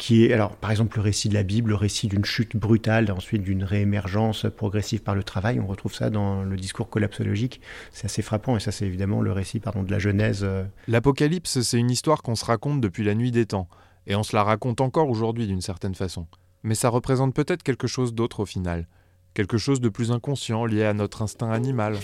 [0.00, 3.12] qui est, alors, par exemple, le récit de la Bible, le récit d'une chute brutale,
[3.12, 5.60] ensuite d'une réémergence progressive par le travail.
[5.60, 7.60] On retrouve ça dans le discours collapsologique.
[7.92, 10.40] C'est assez frappant, et ça, c'est évidemment le récit pardon, de la Genèse.
[10.42, 13.68] euh, L'Apocalypse, c'est une histoire qu'on se raconte depuis la nuit des temps,
[14.06, 16.26] et on se la raconte encore aujourd'hui d'une certaine façon.
[16.62, 18.88] Mais ça représente peut-être quelque chose d'autre au final,
[19.34, 21.96] quelque chose de plus inconscient lié à notre instinct animal.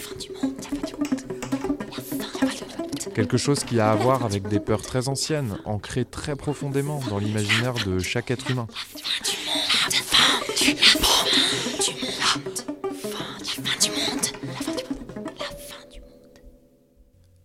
[3.16, 7.16] Quelque chose qui a à voir avec des peurs très anciennes, ancrées très profondément dans
[7.16, 8.66] l'imaginaire de chaque être humain.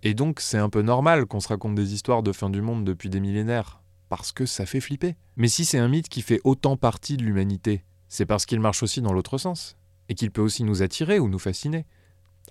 [0.04, 2.84] Et donc c'est un peu normal qu'on se raconte des histoires de fin du monde
[2.84, 5.16] depuis des millénaires, parce que ça fait flipper.
[5.38, 8.84] Mais si c'est un mythe qui fait autant partie de l'humanité, c'est parce qu'il marche
[8.84, 9.78] aussi dans l'autre sens,
[10.10, 11.86] et qu'il peut aussi nous attirer ou nous fasciner.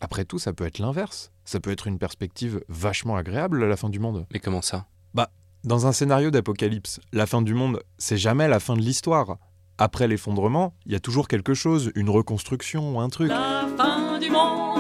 [0.00, 1.30] Après tout, ça peut être l'inverse.
[1.44, 4.26] Ça peut être une perspective vachement agréable à la fin du monde.
[4.32, 4.86] Mais comment ça?
[5.14, 5.30] Bah,
[5.62, 9.36] dans un scénario d'apocalypse, la fin du monde, c'est jamais la fin de l'histoire.
[9.76, 13.28] Après l'effondrement, il y a toujours quelque chose, une reconstruction, un truc.
[13.28, 14.79] La fin du monde,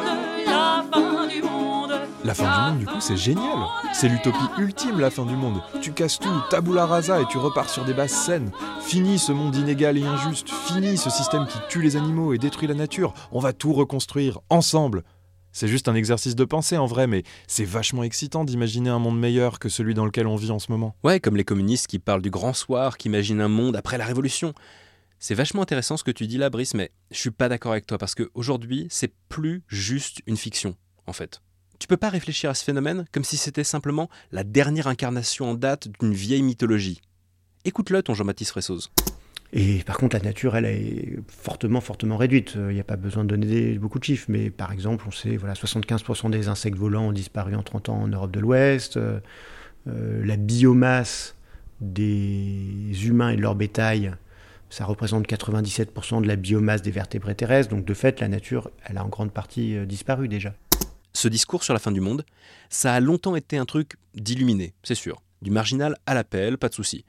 [2.22, 3.58] La fin du monde, du coup, c'est génial.
[3.94, 5.62] C'est l'utopie ultime, la fin du monde.
[5.80, 8.50] Tu casses tout, tabula rasa, et tu repars sur des bases saines.
[8.82, 10.50] Fini ce monde inégal et injuste.
[10.50, 13.14] Fini ce système qui tue les animaux et détruit la nature.
[13.32, 15.02] On va tout reconstruire, ensemble.
[15.52, 19.18] C'est juste un exercice de pensée en vrai, mais c'est vachement excitant d'imaginer un monde
[19.18, 20.94] meilleur que celui dans lequel on vit en ce moment.
[21.02, 24.04] Ouais, comme les communistes qui parlent du grand soir, qui imaginent un monde après la
[24.04, 24.52] révolution.
[25.18, 27.86] C'est vachement intéressant ce que tu dis là, Brice, mais je suis pas d'accord avec
[27.86, 31.40] toi parce qu'aujourd'hui, c'est plus juste une fiction, en fait.
[31.80, 35.54] Tu peux pas réfléchir à ce phénomène comme si c'était simplement la dernière incarnation en
[35.54, 37.00] date d'une vieille mythologie.
[37.64, 38.90] Écoute-le, ton Jean-Baptiste Fressoz.
[39.52, 42.52] Et par contre, la nature, elle est fortement, fortement réduite.
[42.54, 45.36] Il n'y a pas besoin de donner beaucoup de chiffres, mais par exemple, on sait,
[45.36, 48.98] voilà, 75% des insectes volants ont disparu en 30 ans en Europe de l'Ouest.
[48.98, 49.18] Euh,
[49.88, 51.34] euh, la biomasse
[51.80, 54.12] des humains et de leur bétail,
[54.68, 57.70] ça représente 97% de la biomasse des vertébrés terrestres.
[57.74, 60.52] Donc de fait, la nature, elle a en grande partie euh, disparu déjà.
[61.20, 62.24] Ce discours sur la fin du monde,
[62.70, 65.20] ça a longtemps été un truc d'illuminé, c'est sûr.
[65.42, 67.04] Du marginal à l'appel, pas de souci.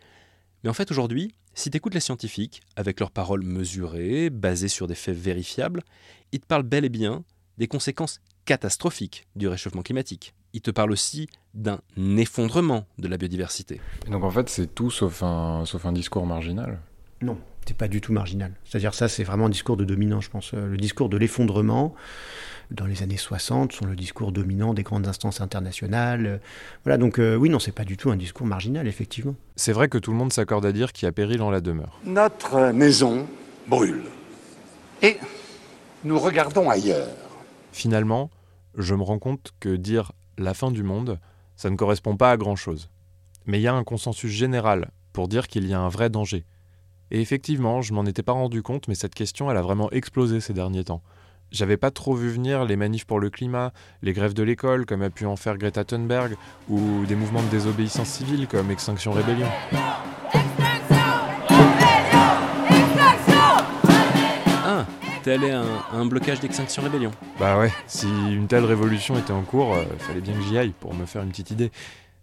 [0.65, 4.95] Mais en fait, aujourd'hui, si t'écoutes les scientifiques, avec leurs paroles mesurées, basées sur des
[4.95, 5.81] faits vérifiables,
[6.33, 7.23] ils te parlent bel et bien
[7.57, 10.33] des conséquences catastrophiques du réchauffement climatique.
[10.51, 11.79] Ils te parlent aussi d'un
[12.17, 13.79] effondrement de la biodiversité.
[14.07, 16.81] Et donc en fait, c'est tout sauf un, sauf un discours marginal?
[17.21, 17.37] Non,
[17.71, 18.51] c'est pas du tout marginal.
[18.65, 20.51] C'est-à-dire ça, c'est vraiment un discours de dominant, je pense.
[20.53, 21.95] Euh, Le discours de l'effondrement,
[22.69, 26.25] dans les années 60, sont le discours dominant des grandes instances internationales.
[26.25, 26.37] Euh,
[26.83, 29.35] Voilà, donc euh, oui, non, c'est pas du tout un discours marginal, effectivement.
[29.55, 31.61] C'est vrai que tout le monde s'accorde à dire qu'il y a péril en la
[31.61, 32.01] demeure.
[32.03, 33.25] Notre maison
[33.69, 34.03] brûle.
[35.01, 35.15] Et
[36.03, 37.07] nous regardons ailleurs.
[37.71, 38.31] Finalement,
[38.77, 41.19] je me rends compte que dire la fin du monde,
[41.55, 42.89] ça ne correspond pas à grand-chose.
[43.45, 46.43] Mais il y a un consensus général pour dire qu'il y a un vrai danger.
[47.11, 50.39] Et effectivement, je m'en étais pas rendu compte, mais cette question, elle a vraiment explosé
[50.39, 51.01] ces derniers temps.
[51.51, 55.01] J'avais pas trop vu venir les manifs pour le climat, les grèves de l'école, comme
[55.01, 56.37] a pu en faire Greta Thunberg,
[56.69, 59.47] ou des mouvements de désobéissance civile, comme Extinction Rébellion.
[64.63, 64.85] Ah,
[65.25, 67.11] allé à un, un blocage d'Extinction Rébellion.
[67.37, 70.73] Bah ouais, si une telle révolution était en cours, euh, fallait bien que j'y aille
[70.79, 71.71] pour me faire une petite idée.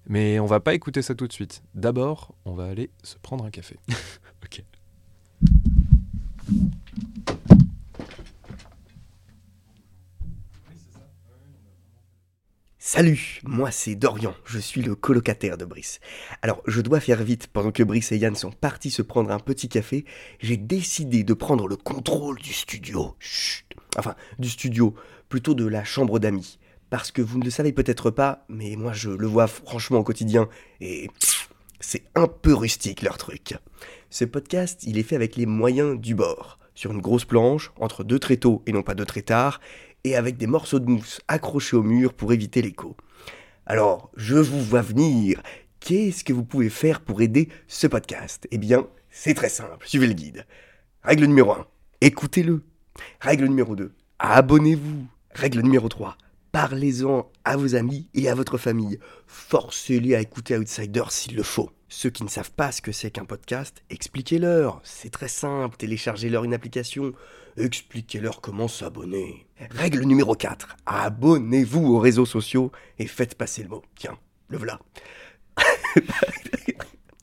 [0.06, 1.62] Mais on va pas écouter ça tout de suite.
[1.74, 3.76] D'abord, on va aller se prendre un café.
[4.42, 4.64] ok.
[12.78, 16.00] Salut, moi c'est Dorian, je suis le colocataire de Brice.
[16.40, 19.38] Alors je dois faire vite, pendant que Brice et Yann sont partis se prendre un
[19.38, 20.06] petit café,
[20.40, 23.14] j'ai décidé de prendre le contrôle du studio.
[23.18, 23.66] Chut.
[23.98, 24.94] Enfin, du studio,
[25.28, 26.58] plutôt de la chambre d'amis.
[26.88, 30.04] Parce que vous ne le savez peut-être pas, mais moi je le vois franchement au
[30.04, 30.48] quotidien,
[30.80, 31.10] et
[31.80, 33.54] c'est un peu rustique leur truc.
[34.10, 38.04] Ce podcast, il est fait avec les moyens du bord, sur une grosse planche, entre
[38.04, 39.60] deux tréteaux et non pas deux trétards,
[40.02, 42.96] et avec des morceaux de mousse accrochés au mur pour éviter l'écho.
[43.66, 45.42] Alors, je vous vois venir.
[45.80, 48.48] Qu'est-ce que vous pouvez faire pour aider ce podcast?
[48.50, 50.46] Eh bien, c'est très simple, suivez le guide.
[51.02, 51.66] Règle numéro 1,
[52.00, 52.62] écoutez-le.
[53.20, 55.06] Règle numéro 2, abonnez-vous.
[55.34, 56.16] Règle numéro 3,
[56.52, 58.98] parlez-en à vos amis et à votre famille.
[59.26, 61.70] Forcez-les à écouter Outsider s'il le faut.
[61.88, 64.80] Ceux qui ne savent pas ce que c'est qu'un podcast, expliquez-leur.
[64.84, 67.12] C'est très simple, téléchargez-leur une application.
[67.56, 69.46] Expliquez-leur comment s'abonner.
[69.70, 70.76] Règle numéro 4.
[70.86, 73.82] Abonnez-vous aux réseaux sociaux et faites passer le mot.
[73.96, 74.78] Tiens, le voilà.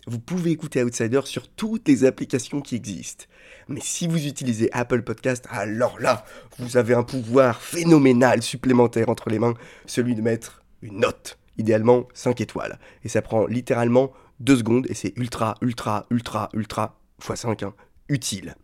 [0.08, 3.26] Vous pouvez écouter Outsider sur toutes les applications qui existent.
[3.68, 6.26] Mais si vous utilisez Apple Podcast, alors là,
[6.60, 9.56] vous avez un pouvoir phénoménal supplémentaire entre les mains,
[9.88, 12.78] celui de mettre une note, idéalement 5 étoiles.
[13.04, 17.74] Et ça prend littéralement deux secondes et c'est ultra, ultra, ultra, ultra, x 5, hein,
[18.08, 18.56] utile.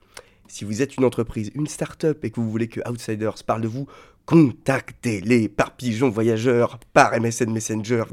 [0.48, 3.68] Si vous êtes une entreprise, une start-up et que vous voulez que Outsiders parle de
[3.68, 3.88] vous,
[4.26, 8.04] contactez-les par pigeon voyageur, par MSN Messenger.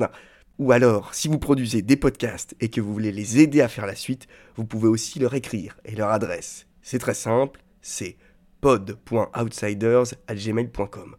[0.58, 3.86] Ou alors, si vous produisez des podcasts et que vous voulez les aider à faire
[3.86, 5.78] la suite, vous pouvez aussi leur écrire.
[5.84, 8.16] Et leur adresse, c'est très simple, c'est
[8.60, 11.16] pod.outsiders.gmail.com.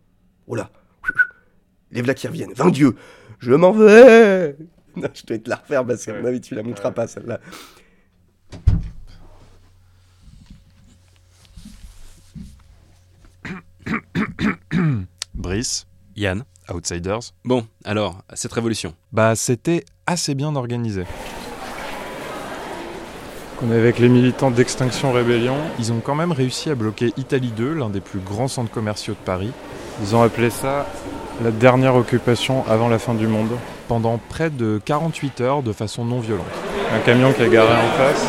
[0.47, 0.69] Oh là,
[1.91, 2.51] les v'là qui reviennent.
[2.53, 2.97] 20 Dieu,
[3.39, 4.57] je m'en vais
[4.97, 7.39] Non, je dois te la refaire parce qu'à mon avis, tu la montreras pas celle-là.
[15.33, 17.33] Brice, Yann, Outsiders.
[17.45, 18.93] Bon, alors, cette révolution.
[19.11, 21.05] Bah, c'était assez bien organisé.
[23.61, 25.57] On est avec les militants d'Extinction Rébellion.
[25.79, 29.15] Ils ont quand même réussi à bloquer Italie 2, l'un des plus grands centres commerciaux
[29.15, 29.51] de Paris.
[30.01, 30.85] Ils ont appelé ça
[31.43, 33.51] la dernière occupation avant la fin du monde.
[33.89, 36.45] Pendant près de 48 heures de façon non violente.
[36.95, 38.27] Un camion qui est garé en face.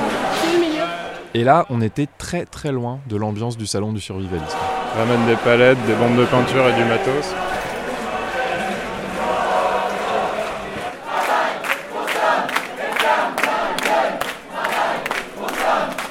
[1.34, 4.58] Et là, on était très très loin de l'ambiance du salon du survivalisme.
[4.96, 7.32] Ramène des palettes, des bombes de peinture et du matos.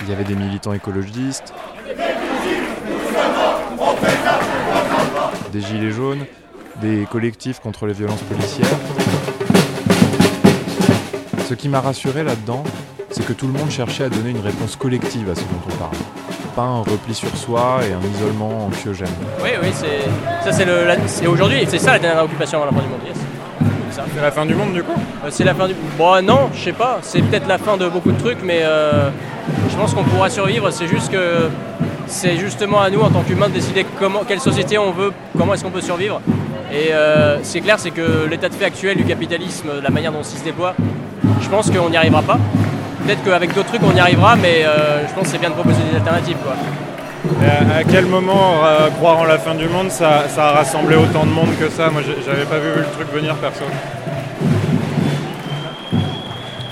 [0.09, 1.53] Il y avait des militants écologistes,
[5.53, 6.25] des gilets jaunes,
[6.81, 8.65] des collectifs contre les violences policières.
[11.47, 12.63] Ce qui m'a rassuré là-dedans,
[13.11, 15.75] c'est que tout le monde cherchait à donner une réponse collective à ce dont on
[15.75, 15.95] parle.
[16.55, 19.07] Pas un repli sur soi et un isolement anxiogène.
[19.43, 20.09] Oui, oui, c'est
[20.43, 22.89] ça, c'est le, la- c'est aujourd'hui, c'est ça la dernière occupation avant la fin du
[22.89, 23.01] monde.
[23.07, 23.17] yes.
[24.15, 24.93] C'est la fin du monde du coup?
[25.25, 25.75] Euh, C'est la fin du.
[25.97, 26.99] Bon, non, je sais pas.
[27.01, 29.09] C'est peut-être la fin de beaucoup de trucs, mais euh,
[29.69, 30.69] je pense qu'on pourra survivre.
[30.71, 31.49] C'est juste que
[32.07, 35.53] c'est justement à nous, en tant qu'humains, de décider comment, quelle société on veut, comment
[35.53, 36.21] est-ce qu'on peut survivre.
[36.71, 40.21] Et euh, c'est clair, c'est que l'état de fait actuel du capitalisme, la manière dont
[40.21, 40.75] il se déploie,
[41.41, 42.37] je pense qu'on n'y arrivera pas.
[43.05, 45.55] Peut-être qu'avec d'autres trucs, on y arrivera, mais euh, je pense que c'est bien de
[45.55, 46.55] proposer des alternatives, quoi.
[47.43, 50.95] Et à, quel moment euh, croire en la fin du monde ça, ça a rassemblé
[50.95, 51.89] autant de monde que ça?
[51.89, 53.65] Moi j'avais pas vu le truc venir perso.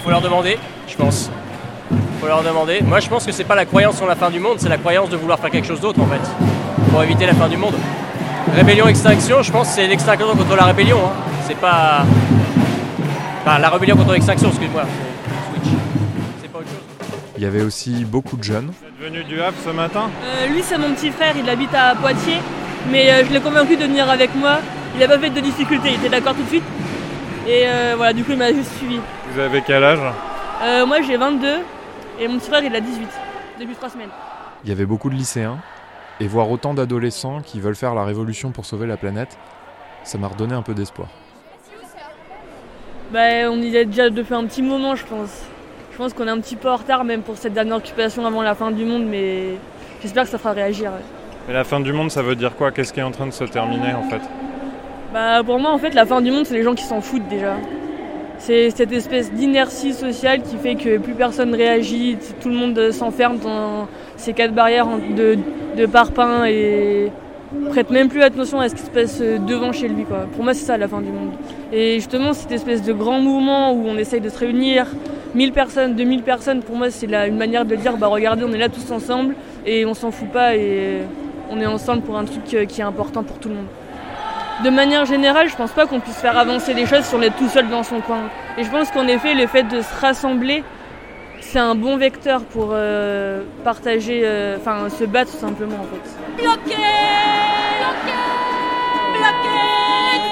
[0.03, 0.57] Faut leur demander,
[0.87, 1.29] je pense.
[2.19, 2.81] Faut leur demander.
[2.81, 4.77] Moi, je pense que c'est pas la croyance en la fin du monde, c'est la
[4.77, 6.21] croyance de vouloir faire quelque chose d'autre, en fait,
[6.91, 7.75] pour éviter la fin du monde.
[8.55, 10.97] Rébellion, extinction, je pense que c'est l'extinction contre la rébellion.
[11.05, 11.11] hein.
[11.47, 12.03] C'est pas.
[13.45, 14.83] Enfin, la rébellion contre l'extinction, excuse-moi.
[14.85, 15.73] c'est Switch.
[16.41, 17.19] C'est pas autre chose.
[17.37, 18.71] Il y avait aussi beaucoup de jeunes.
[18.99, 20.09] Vous êtes venu du Havre ce matin?
[20.23, 22.39] Euh, lui, c'est mon petit frère, il habite à Poitiers,
[22.91, 24.57] mais euh, je l'ai convaincu de venir avec moi.
[24.95, 26.63] Il n'a pas fait de difficulté, il était d'accord tout de suite.
[27.47, 28.99] Et euh, voilà, du coup, il m'a juste suivi.
[29.33, 29.99] Vous avez quel âge?
[30.63, 31.47] Euh, moi, j'ai 22
[32.19, 33.07] et mon petit frère, il a 18
[33.59, 34.09] depuis 3 semaines.
[34.63, 35.57] Il y avait beaucoup de lycéens.
[36.19, 39.37] Et voir autant d'adolescents qui veulent faire la révolution pour sauver la planète,
[40.03, 41.09] ça m'a redonné un peu d'espoir.
[43.11, 45.43] Bah, on y est déjà depuis un petit moment, je pense.
[45.91, 48.41] Je pense qu'on est un petit peu en retard, même pour cette dernière occupation avant
[48.41, 49.57] la fin du monde, mais
[50.01, 50.91] j'espère que ça fera réagir.
[50.91, 51.49] ouais.
[51.49, 52.71] Et la fin du monde ça veut dire quoi?
[52.71, 54.21] Qu'est-ce qui est en train de se terminer en fait?
[55.13, 57.27] Bah pour moi en fait la fin du monde c'est les gens qui s'en foutent
[57.29, 57.55] déjà.
[58.39, 63.39] C'est cette espèce d'inertie sociale qui fait que plus personne réagit, tout le monde s'enferme
[63.39, 65.37] dans ces quatre barrières de,
[65.75, 67.11] de parpaings et
[67.69, 70.03] prête même plus attention à ce qui se passe devant chez lui.
[70.03, 70.27] Quoi.
[70.33, 71.31] Pour moi c'est ça la fin du monde.
[71.73, 74.87] Et justement cette espèce de grand mouvement où on essaye de se réunir,
[75.35, 78.57] 1000 personnes, 2000 personnes, pour moi c'est une manière de dire bah regardez on est
[78.57, 80.99] là tous ensemble et on s'en fout pas et
[81.49, 83.67] on est ensemble pour un truc euh, qui est important pour tout le monde.
[84.63, 87.35] De manière générale, je pense pas qu'on puisse faire avancer les choses si on est
[87.37, 88.29] tout seul dans son coin.
[88.57, 90.63] Et je pense qu'en effet, le fait de se rassembler,
[91.41, 96.41] c'est un bon vecteur pour euh, partager, euh, enfin se battre tout simplement en fait.
[96.41, 96.75] Bloqué,
[97.79, 98.17] bloqué,
[99.13, 99.59] bloqué,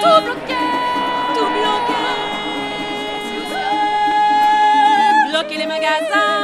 [0.02, 0.54] tout bloqué,
[1.34, 1.94] tout bloqué.
[5.30, 6.34] Bloquer les magasins,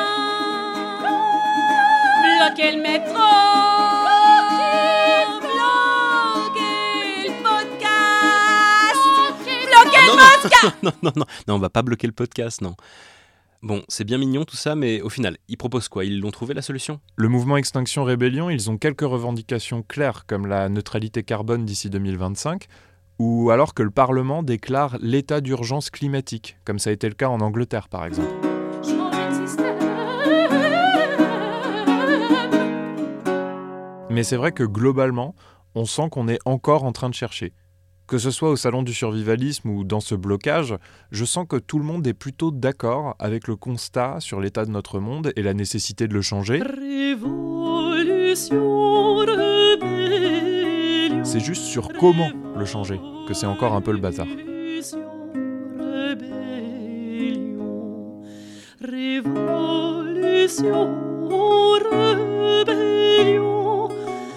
[2.39, 3.21] bloquer le métro,
[10.83, 12.75] non, non, non, non, on va pas bloquer le podcast, non.
[13.63, 16.05] Bon, c'est bien mignon tout ça, mais au final, ils proposent quoi?
[16.05, 17.01] Ils l'ont trouvé la solution?
[17.15, 22.67] Le mouvement Extinction Rébellion, ils ont quelques revendications claires comme la neutralité carbone d'ici 2025,
[23.21, 27.29] ou alors que le Parlement déclare l'état d'urgence climatique, comme ça a été le cas
[27.29, 28.35] en Angleterre par exemple.
[34.11, 35.37] Mais c'est vrai que globalement,
[35.77, 37.55] on sent qu'on est encore en train de chercher.
[38.07, 40.75] Que ce soit au salon du survivalisme ou dans ce blocage,
[41.11, 44.71] je sens que tout le monde est plutôt d'accord avec le constat sur l'état de
[44.71, 46.61] notre monde et la nécessité de le changer.
[51.25, 54.27] C'est juste sur comment le changer que c'est encore un peu le bazar.
[60.53, 60.91] révolution,
[61.91, 63.89] rébellion,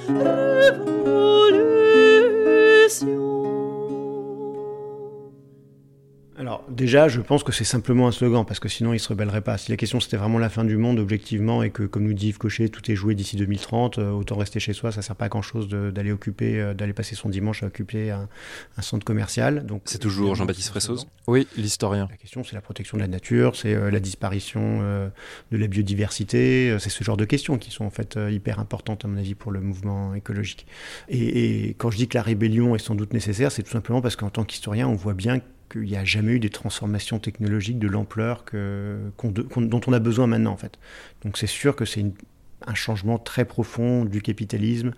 [0.07, 0.75] révolution.
[6.45, 9.41] Alors déjà, je pense que c'est simplement un slogan, parce que sinon ils se rebelleraient
[9.41, 9.57] pas.
[9.57, 12.27] Si la question c'était vraiment la fin du monde, objectivement, et que comme nous dit
[12.27, 15.25] Yves Cochet, tout est joué d'ici 2030, euh, autant rester chez soi, ça sert pas
[15.25, 18.29] à grand chose d'aller occuper, euh, d'aller passer son dimanche à occuper un,
[18.77, 19.65] un centre commercial.
[19.65, 22.07] Donc C'est toujours Jean-Baptiste Fressoz Oui, l'historien.
[22.11, 25.09] La question c'est la protection de la nature, c'est euh, la disparition euh,
[25.51, 28.59] de la biodiversité, euh, c'est ce genre de questions qui sont en fait euh, hyper
[28.59, 30.67] importantes à mon avis pour le mouvement écologique.
[31.09, 34.01] Et, et quand je dis que la rébellion est sans doute nécessaire, c'est tout simplement
[34.01, 37.79] parce qu'en tant qu'historien, on voit bien qu'il n'y a jamais eu des transformations technologiques
[37.79, 40.77] de l'ampleur que, dont on a besoin maintenant en fait.
[41.23, 42.05] Donc c'est sûr que c'est
[42.65, 44.93] un changement très profond du capitalisme.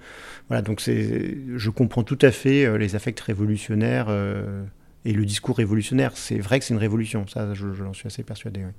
[0.48, 4.64] Voilà, donc c'est, je comprends tout à fait euh, les affects révolutionnaires euh,
[5.06, 6.16] et le discours révolutionnaire.
[6.16, 8.62] C'est vrai que c'est une révolution, ça je, j'en suis assez persuadé.
[8.62, 8.72] oui.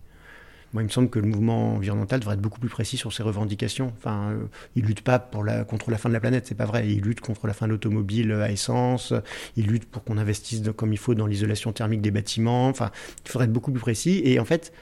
[0.72, 3.22] Moi, il me semble que le mouvement environnemental devrait être beaucoup plus précis sur ses
[3.22, 3.92] revendications.
[3.96, 6.88] Enfin, euh, il lutte pas contre la fin de la planète, c'est pas vrai.
[6.88, 9.14] Il lutte contre la fin de l'automobile à essence.
[9.56, 12.68] Il lutte pour qu'on investisse comme il faut dans l'isolation thermique des bâtiments.
[12.68, 12.90] Enfin,
[13.24, 14.20] il faudrait être beaucoup plus précis.
[14.24, 14.72] Et en fait,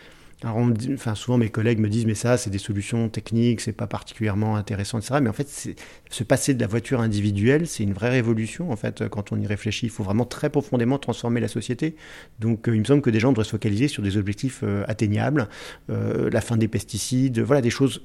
[0.42, 3.08] alors on me dit- enfin, souvent mes collègues me disent mais ça c'est des solutions
[3.08, 5.14] techniques, c'est pas particulièrement intéressant, etc.
[5.22, 5.76] Mais en fait, c'est-
[6.10, 9.08] se passer de la voiture individuelle, c'est une vraie révolution en fait.
[9.08, 11.96] Quand on y réfléchit, il faut vraiment très profondément transformer la société.
[12.38, 14.84] Donc, euh, il me semble que des gens devraient se focaliser sur des objectifs euh,
[14.88, 15.48] atteignables,
[15.90, 18.02] euh, la fin des pesticides, voilà des choses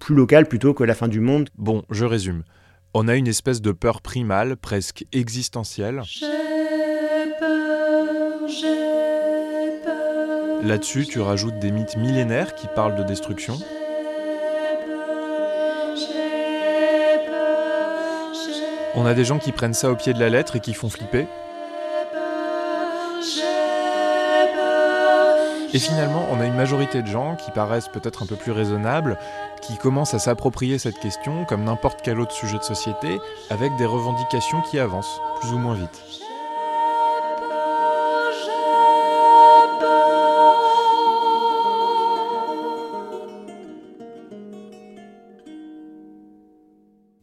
[0.00, 1.48] plus locales plutôt que la fin du monde.
[1.56, 2.42] Bon, je résume.
[2.92, 6.02] On a une espèce de peur primale, presque existentielle.
[6.04, 6.26] J'ai
[7.38, 8.81] peur, j'ai peur.
[10.62, 13.58] Là-dessus, tu rajoutes des mythes millénaires qui parlent de destruction.
[18.94, 20.88] On a des gens qui prennent ça au pied de la lettre et qui font
[20.88, 21.26] flipper.
[25.74, 29.18] Et finalement, on a une majorité de gens qui paraissent peut-être un peu plus raisonnables,
[29.62, 33.18] qui commencent à s'approprier cette question comme n'importe quel autre sujet de société,
[33.50, 36.02] avec des revendications qui avancent, plus ou moins vite.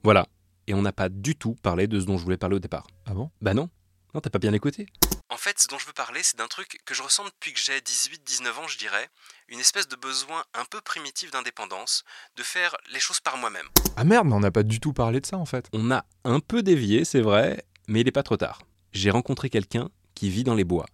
[0.04, 0.28] Voilà.
[0.68, 2.88] Et on n'a pas du tout parlé de ce dont je voulais parler au départ.
[3.06, 3.32] Ah bon?
[3.42, 3.70] Bah non.
[4.14, 4.88] Non, t'as pas bien écouté.
[5.30, 7.60] En fait, ce dont je veux parler, c'est d'un truc que je ressens depuis que
[7.60, 9.08] j'ai 18-19 ans, je dirais.
[9.48, 12.04] Une espèce de besoin un peu primitif d'indépendance,
[12.36, 13.68] de faire les choses par moi-même.
[13.96, 15.68] Ah merde, mais on n'a pas du tout parlé de ça en fait.
[15.74, 18.62] On a un peu dévié, c'est vrai, mais il n'est pas trop tard.
[18.92, 20.88] J'ai rencontré quelqu'un qui vit dans les bois.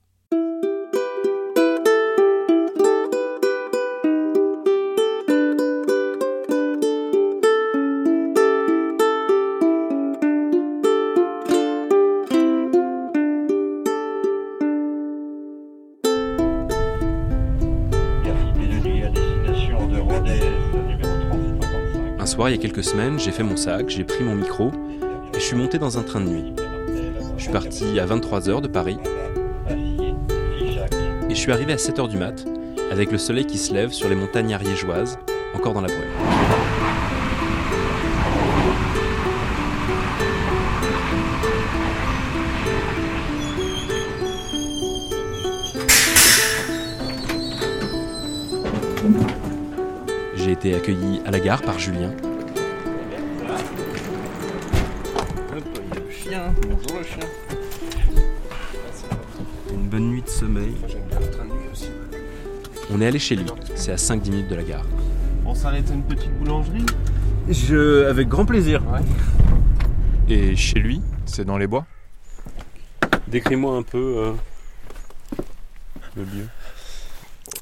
[22.49, 24.71] Il y a quelques semaines, j'ai fait mon sac, j'ai pris mon micro
[25.33, 26.53] et je suis monté dans un train de nuit.
[27.37, 28.97] Je suis parti à 23h de Paris
[29.69, 32.45] et je suis arrivé à 7h du mat
[32.91, 35.17] avec le soleil qui se lève sur les montagnes ariégeoises,
[35.55, 36.01] encore dans la brume.
[50.35, 52.11] J'ai été accueilli à la gare par Julien.
[56.61, 57.27] Bonjour le chien.
[59.73, 60.73] Une bonne nuit de sommeil.
[62.91, 64.85] On est allé chez lui, c'est à 5-10 minutes de la gare.
[65.45, 66.85] On s'arrête à une petite boulangerie
[67.49, 68.81] Je, avec grand plaisir.
[70.29, 71.85] Et chez lui, c'est dans les bois?
[73.27, 74.31] Décris-moi un peu euh,
[76.15, 76.47] le lieu.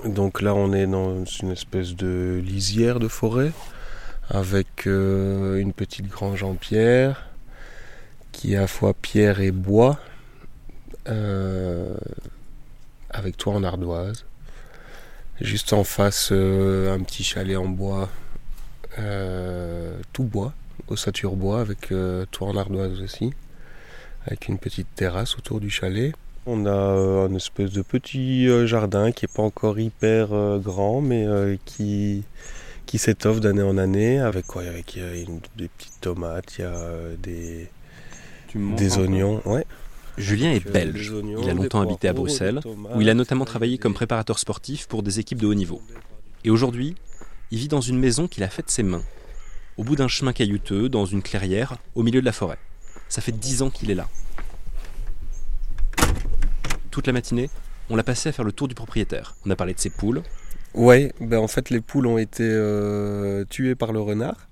[0.05, 3.51] Donc là, on est dans une espèce de lisière de forêt
[4.29, 7.32] avec euh, une petite grange en pierre
[8.33, 9.97] qui est à fois pierre et bois
[11.07, 11.95] euh,
[13.09, 14.25] avec toit en ardoise.
[15.39, 18.09] Juste en face, euh, un petit chalet en bois,
[18.99, 20.53] euh, tout bois,
[20.89, 21.91] ossature bois avec
[22.31, 23.33] toit en ardoise aussi,
[24.27, 26.13] avec une petite terrasse autour du chalet.
[26.45, 30.27] On a un espèce de petit jardin qui n'est pas encore hyper
[30.59, 31.25] grand, mais
[31.65, 32.23] qui,
[32.85, 36.65] qui s'étoffe d'année en année avec quoi Avec euh, une- des petites tomates, il y
[36.65, 36.87] a
[37.21, 37.69] des,
[38.55, 39.41] des oignons.
[39.45, 39.65] Ouais.
[40.17, 41.11] Julien est belge.
[41.41, 44.87] Il a longtemps habité à Bruxelles, tomates, où il a notamment travaillé comme préparateur sportif
[44.87, 45.81] pour des équipes de haut niveau.
[46.43, 46.95] Et aujourd'hui,
[47.51, 49.03] il vit dans une maison qu'il a faite de ses mains,
[49.77, 52.59] au bout d'un chemin caillouteux, dans une clairière, au milieu de la forêt.
[53.09, 54.07] Ça fait dix ans qu'il est là.
[56.91, 57.49] Toute la matinée,
[57.89, 59.35] on l'a passé à faire le tour du propriétaire.
[59.45, 60.21] On a parlé de ses poules,
[60.73, 64.47] Ouais, ben en fait les poules ont été euh, tuées par le renard.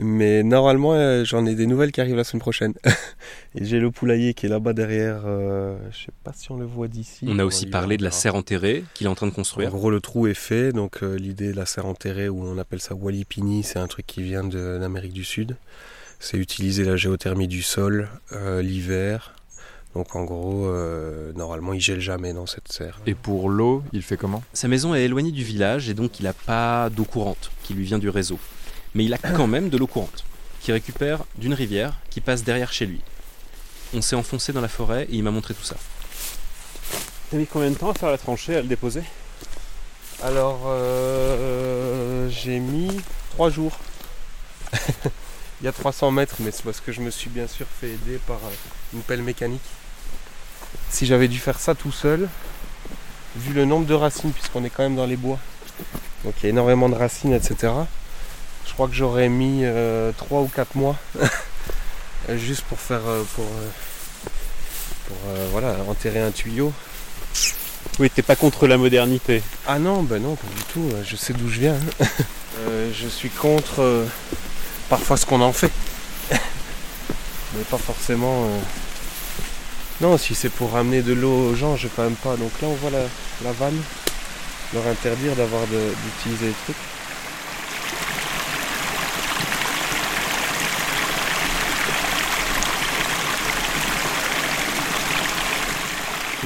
[0.00, 2.74] Mais normalement, euh, j'en ai des nouvelles qui arrivent la semaine prochaine.
[3.54, 5.22] Et j'ai le poulailler qui est là-bas derrière.
[5.24, 7.26] euh, je sais pas si on le voit d'ici.
[7.28, 9.70] On a aussi parlé de la serre enterrée qu'il est en train de En construire.
[9.70, 10.72] gros, le trou est fait.
[10.72, 14.06] Donc, euh, l'idée de la serre enterrée, ou on appelle ça Walipini, c'est un truc
[14.06, 15.56] qui vient de l'Amérique du Sud.
[16.18, 19.34] C'est utiliser la géothermie du sol euh, l'hiver.
[19.94, 22.98] Donc, en gros, euh, normalement, il gèle jamais dans cette serre.
[23.06, 24.42] Et pour l'eau, il fait comment?
[24.52, 27.84] Sa maison est éloignée du village et donc il n'a pas d'eau courante qui lui
[27.84, 28.40] vient du réseau.
[28.94, 30.24] Mais il a quand même de l'eau courante,
[30.60, 33.00] qui récupère d'une rivière qui passe derrière chez lui.
[33.92, 35.76] On s'est enfoncé dans la forêt et il m'a montré tout ça.
[37.30, 39.02] T'as mis combien de temps à faire la tranchée, à le déposer?
[40.22, 42.90] Alors, euh, j'ai mis
[43.30, 43.76] trois jours.
[45.60, 47.88] Il y a 300 mètres, mais c'est parce que je me suis bien sûr fait
[47.88, 48.50] aider par euh,
[48.92, 49.62] une pelle mécanique.
[50.90, 52.28] Si j'avais dû faire ça tout seul,
[53.36, 55.38] vu le nombre de racines, puisqu'on est quand même dans les bois,
[56.24, 57.72] donc il y a énormément de racines, etc.
[58.66, 59.64] Je crois que j'aurais mis
[60.16, 60.96] 3 ou 4 mois
[62.36, 63.68] juste pour faire euh, pour, euh,
[65.08, 66.72] pour euh, voilà, enterrer un tuyau.
[68.00, 69.42] Oui, t'es pas contre la modernité.
[69.66, 70.88] Ah non, ben non, pas du tout.
[70.94, 71.74] euh, Je sais d'où je viens.
[72.00, 72.06] hein.
[72.68, 74.06] Euh, je suis contre euh,
[74.88, 75.72] parfois ce qu'on en fait.
[76.30, 78.44] Mais pas forcément.
[78.44, 78.58] euh,
[80.00, 82.36] Non, si c'est pour ramener de l'eau aux gens, je quand même pas.
[82.36, 83.02] Donc là, on voit la,
[83.44, 83.82] la vanne.
[84.72, 86.76] Leur interdire d'avoir d'utiliser les trucs.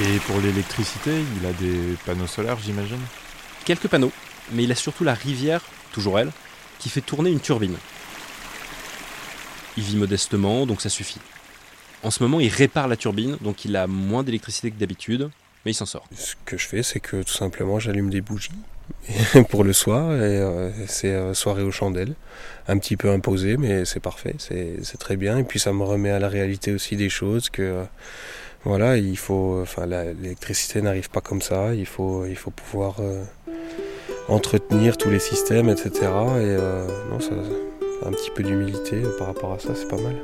[0.01, 2.99] Et pour l'électricité, il a des panneaux solaires, j'imagine
[3.65, 4.13] Quelques panneaux,
[4.53, 6.31] mais il a surtout la rivière, toujours elle,
[6.79, 7.75] qui fait tourner une turbine.
[9.75, 11.19] Il vit modestement, donc ça suffit.
[12.01, 15.29] En ce moment, il répare la turbine, donc il a moins d'électricité que d'habitude,
[15.65, 16.07] mais il s'en sort.
[16.15, 18.51] Ce que je fais, c'est que tout simplement, j'allume des bougies
[19.49, 20.13] pour le soir.
[20.13, 22.13] Et euh, c'est euh, soirée aux chandelles.
[22.69, 24.35] Un petit peu imposé, mais c'est parfait.
[24.37, 25.39] C'est c'est très bien.
[25.39, 27.61] Et puis ça me remet à la réalité aussi des choses que.
[27.61, 27.83] euh,
[28.65, 31.73] voilà, il faut, enfin, l'électricité n'arrive pas comme ça.
[31.73, 33.23] Il faut, il faut pouvoir euh,
[34.27, 35.91] entretenir tous les systèmes, etc.
[35.93, 37.31] Et euh, non, ça,
[38.05, 40.15] un petit peu d'humilité par rapport à ça, c'est pas mal.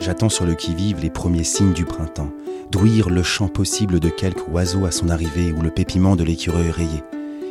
[0.00, 2.30] J'attends sur le qui-vive les premiers signes du printemps,
[2.70, 6.70] d'ouïr le chant possible de quelque oiseau à son arrivée ou le pépiment de l'écureuil
[6.70, 7.02] rayé,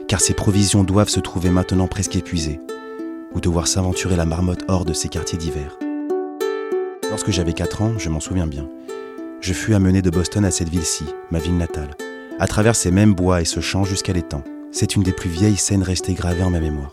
[0.07, 2.59] car ses provisions doivent se trouver maintenant presque épuisées,
[3.33, 5.77] ou de voir s'aventurer la marmotte hors de ses quartiers d'hiver.
[7.09, 8.67] Lorsque j'avais 4 ans, je m'en souviens bien,
[9.41, 11.95] je fus amené de Boston à cette ville-ci, ma ville natale,
[12.39, 14.43] à travers ces mêmes bois et ce champ jusqu'à l'étang.
[14.71, 16.91] C'est une des plus vieilles scènes restées gravées en ma mémoire.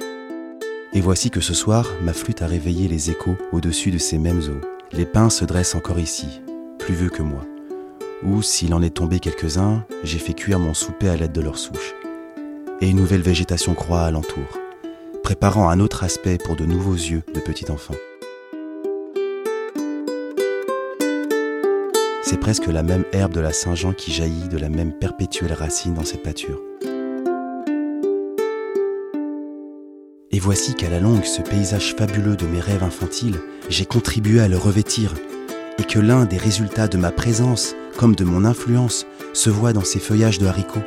[0.93, 4.43] Et voici que ce soir, ma flûte a réveillé les échos au-dessus de ces mêmes
[4.43, 4.61] eaux.
[4.93, 6.43] Les pins se dressent encore ici,
[6.79, 7.41] plus vieux que moi.
[8.23, 11.59] Ou, s'il en est tombé quelques-uns, j'ai fait cuire mon souper à l'aide de leurs
[11.59, 11.95] souches.
[12.83, 14.59] Et une nouvelle végétation croît alentour,
[15.23, 17.95] préparant un autre aspect pour de nouveaux yeux de petit enfant.
[22.25, 25.95] C'est presque la même herbe de la Saint-Jean qui jaillit de la même perpétuelle racine
[25.95, 26.61] dans cette pâture.
[30.33, 34.49] Et voici qu'à la longue, ce paysage fabuleux de mes rêves infantiles, j'ai contribué à
[34.49, 35.15] le revêtir,
[35.79, 39.85] et que l'un des résultats de ma présence, comme de mon influence, se voit dans
[39.85, 40.83] ces feuillages de haricots,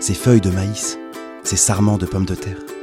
[0.00, 0.98] ces feuilles de maïs,
[1.46, 2.75] ces sarments de pommes de terre.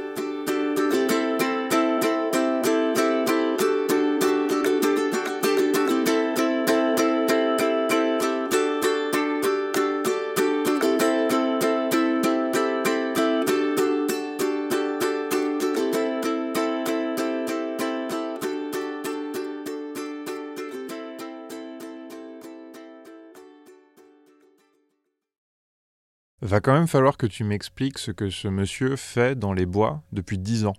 [26.54, 30.04] Va quand même falloir que tu m'expliques ce que ce monsieur fait dans les bois
[30.12, 30.76] depuis 10 ans.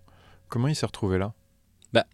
[0.47, 1.33] Comment il s'est retrouvé là?
[1.91, 2.05] Bah,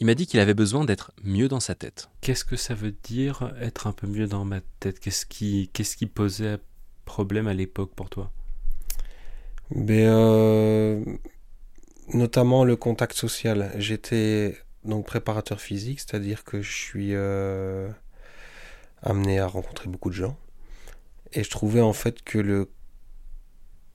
[0.00, 2.10] il m'a dit qu'il avait besoin d'être mieux dans sa tête.
[2.20, 5.00] Qu'est-ce que ça veut dire être un peu mieux dans ma tête?
[5.00, 6.58] Qu'est-ce qui, qu'est-ce qui posait
[7.06, 8.30] problème à l'époque pour toi?
[9.70, 11.02] Ben, euh,
[12.12, 13.72] notamment le contact social.
[13.78, 17.88] J'étais donc préparateur physique, c'est-à-dire que je suis euh,
[19.02, 20.36] amené à rencontrer beaucoup de gens.
[21.34, 22.70] Et je trouvais en fait que le,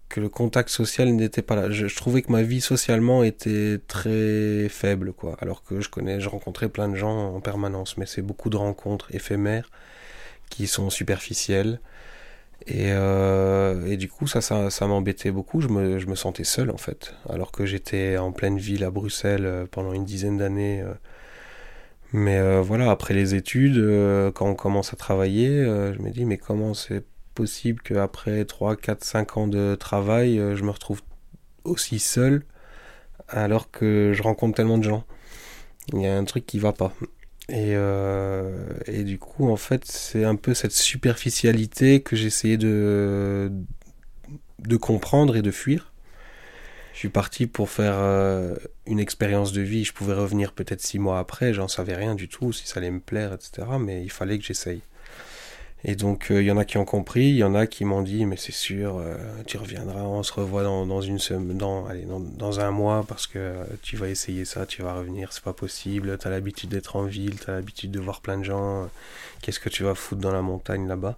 [0.09, 1.69] que le contact social n'était pas là.
[1.69, 5.37] Je, trouvais que ma vie socialement était très faible, quoi.
[5.39, 8.57] Alors que je connais, je rencontrais plein de gens en permanence, mais c'est beaucoup de
[8.57, 9.69] rencontres éphémères
[10.49, 11.79] qui sont superficielles.
[12.67, 15.61] Et, euh, et du coup, ça, ça, ça m'embêtait beaucoup.
[15.61, 17.13] Je me, je me sentais seul, en fait.
[17.29, 20.93] Alors que j'étais en pleine ville à Bruxelles euh, pendant une dizaine d'années, euh,
[22.13, 23.77] Mais voilà, après les études,
[24.33, 27.05] quand on commence à travailler, je me dis, mais comment c'est
[27.39, 31.01] possible qu'après 3, 4, 5 ans de travail, je me retrouve
[31.63, 32.43] aussi seul
[33.29, 35.05] alors que je rencontre tellement de gens
[35.93, 36.93] Il y a un truc qui va pas.
[37.47, 37.75] Et,
[38.87, 43.51] et du coup, en fait, c'est un peu cette superficialité que j'essayais de,
[44.59, 45.93] de comprendre et de fuir.
[46.99, 49.85] Je suis parti pour faire euh, une expérience de vie.
[49.85, 52.91] Je pouvais revenir peut-être six mois après, j'en savais rien du tout, si ça allait
[52.91, 53.67] me plaire, etc.
[53.79, 54.81] Mais il fallait que j'essaye.
[55.85, 57.85] Et donc, il euh, y en a qui ont compris, il y en a qui
[57.85, 59.15] m'ont dit, mais c'est sûr, euh,
[59.47, 63.53] tu reviendras, on se revoit dans, une semaine, dans, allez, dans, un mois, parce que
[63.81, 67.39] tu vas essayer ça, tu vas revenir, c'est pas possible, t'as l'habitude d'être en ville,
[67.39, 68.89] t'as l'habitude de voir plein de gens,
[69.41, 71.17] qu'est-ce que tu vas foutre dans la montagne là-bas?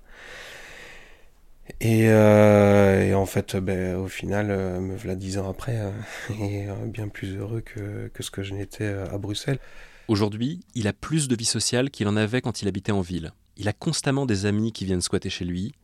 [1.80, 5.92] Et, euh, en fait, ben, au final, euh, me voilà dix ans après, euh,
[6.42, 9.60] et euh, bien plus heureux que, que ce que je n'étais à Bruxelles.
[10.08, 13.32] Aujourd'hui, il a plus de vie sociale qu'il en avait quand il habitait en ville.
[13.62, 15.76] Il a constamment des amis qui viennent squatter chez lui.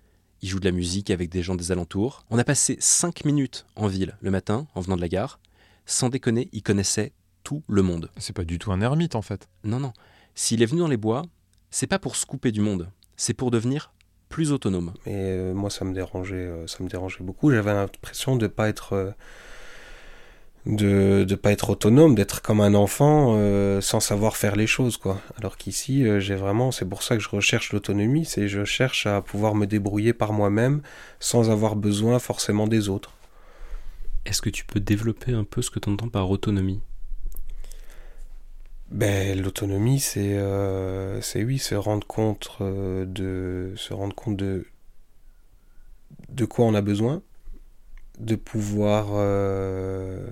[0.41, 2.25] Il joue de la musique avec des gens des alentours.
[2.31, 5.39] On a passé cinq minutes en ville le matin, en venant de la gare.
[5.85, 7.13] Sans déconner, il connaissait
[7.43, 8.09] tout le monde.
[8.17, 9.47] C'est pas du tout un ermite en fait.
[9.63, 9.93] Non, non.
[10.33, 11.21] S'il est venu dans les bois,
[11.69, 13.93] c'est pas pour se couper du monde, c'est pour devenir
[14.27, 14.95] plus autonome.
[15.05, 17.51] Et euh, moi, ça me dérangeait, euh, ça me dérangeait beaucoup.
[17.51, 19.11] J'avais l'impression de pas être euh,
[20.67, 23.35] de ne pas être autonome, d'être comme un enfant
[23.81, 25.19] sans savoir faire les choses, quoi.
[25.37, 29.21] Alors qu'ici, j'ai vraiment, c'est pour ça que je recherche l'autonomie, c'est je cherche à
[29.21, 30.81] pouvoir me débrouiller par moi-même
[31.19, 33.13] sans avoir besoin forcément des autres.
[34.25, 36.81] Est-ce que tu peux développer un peu ce que tu entends par autonomie?
[38.91, 44.65] Ben, l'autonomie, c'est euh, c'est oui, se rendre compte euh, de se rendre compte de
[46.29, 47.21] de quoi on a besoin,
[48.19, 50.25] de pouvoir euh,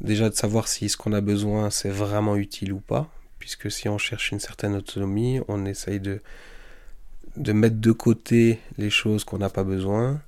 [0.00, 3.88] déjà de savoir si ce qu'on a besoin c'est vraiment utile ou pas, puisque si
[3.88, 9.50] on cherche une certaine autonomie, on essaye de mettre de côté les choses qu'on n'a
[9.50, 10.20] pas besoin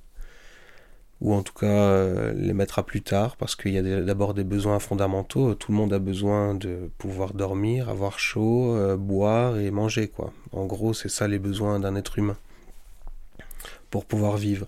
[1.21, 4.33] ou en tout cas euh, les mettre à plus tard parce qu'il y a d'abord
[4.33, 5.53] des besoins fondamentaux.
[5.53, 10.33] Tout le monde a besoin de pouvoir dormir, avoir chaud, euh, boire et manger quoi.
[10.51, 12.37] En gros, c'est ça les besoins d'un être humain
[13.91, 14.65] pour pouvoir vivre.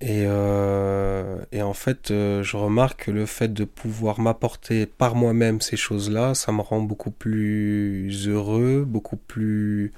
[0.00, 5.60] Et, euh, et en fait, je remarque que le fait de pouvoir m'apporter par moi-même
[5.60, 9.92] ces choses-là, ça me rend beaucoup plus heureux, beaucoup plus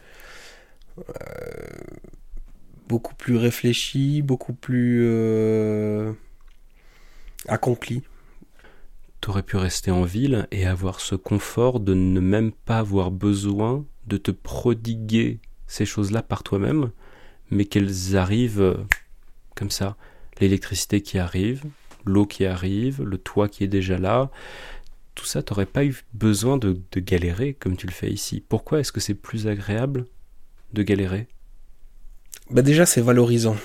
[2.88, 6.12] beaucoup plus réfléchi, beaucoup plus euh,
[7.48, 8.02] accompli.
[9.20, 13.84] T'aurais pu rester en ville et avoir ce confort de ne même pas avoir besoin
[14.06, 16.90] de te prodiguer ces choses-là par toi-même,
[17.50, 18.76] mais qu'elles arrivent euh,
[19.56, 19.96] comme ça.
[20.40, 21.64] L'électricité qui arrive,
[22.04, 24.30] l'eau qui arrive, le toit qui est déjà là,
[25.16, 28.44] tout ça, t'aurais pas eu besoin de galérer comme tu le fais ici.
[28.48, 30.04] Pourquoi est-ce que c'est plus agréable
[30.72, 31.26] de galérer?
[32.50, 33.56] Bah déjà c'est valorisant.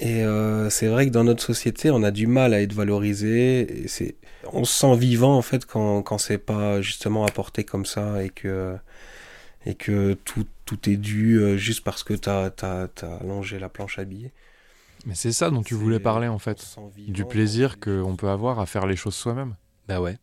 [0.00, 3.84] Et euh, c'est vrai que dans notre société, on a du mal à être valorisé.
[4.52, 8.30] On se sent vivant en fait quand, quand c'est pas justement apporté comme ça et
[8.30, 8.78] que
[10.24, 10.46] tout,
[10.88, 14.32] est dû euh, juste parce que t'as as, as, allongé la planche à billets.
[15.06, 18.66] Mais c'est ça dont tu voulais parler en fait, du plaisir qu'on peut avoir à
[18.66, 19.54] faire les choses soi-même.
[19.88, 20.18] Bah ouais.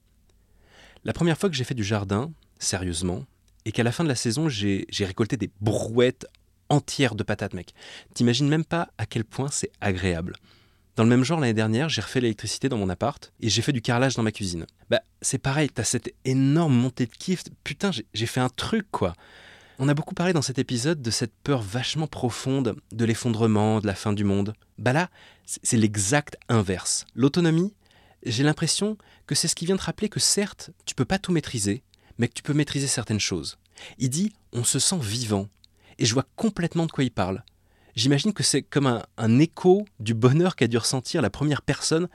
[1.03, 3.25] La première fois que j'ai fait du jardin, sérieusement,
[3.65, 6.25] et qu'à la fin de la saison j'ai récolté des brouettes
[6.69, 7.73] entière de patates, mec.
[8.13, 10.36] T'imagines même pas à quel point c'est agréable.
[10.95, 13.71] Dans le même genre, l'année dernière, j'ai refait l'électricité dans mon appart et j'ai fait
[13.71, 14.65] du carrelage dans ma cuisine.
[14.89, 17.43] Bah, c'est pareil, t'as cette énorme montée de kiff.
[17.63, 19.13] Putain, j'ai fait un truc, quoi.
[19.80, 23.86] On a beaucoup parlé dans cet épisode de cette peur vachement profonde de l'effondrement, de
[23.86, 24.55] la fin du monde.
[24.80, 25.11] Bah là,
[25.45, 27.05] c'est l'exact inverse.
[27.13, 27.75] L'autonomie,
[28.23, 28.97] j'ai l'impression
[29.28, 31.84] que c'est ce qui vient te rappeler que certes, tu peux pas tout maîtriser,
[32.17, 33.59] mais que tu peux maîtriser certaines choses.
[33.99, 35.47] Il dit on se sent vivant,
[35.99, 37.43] et je vois complètement de quoi il parle.
[37.95, 42.07] J'imagine que c'est comme un, écho du bonheur qu'a dû ressentir la première personne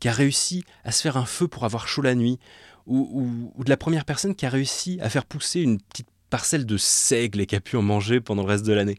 [0.00, 2.38] qui a réussi à se faire un feu pour avoir chaud la nuit,
[2.86, 6.76] ou, de la première personne qui a réussi à faire pousser une petite parcelle de
[6.76, 8.98] seigle et qui a pu en manger pendant le reste de l'année.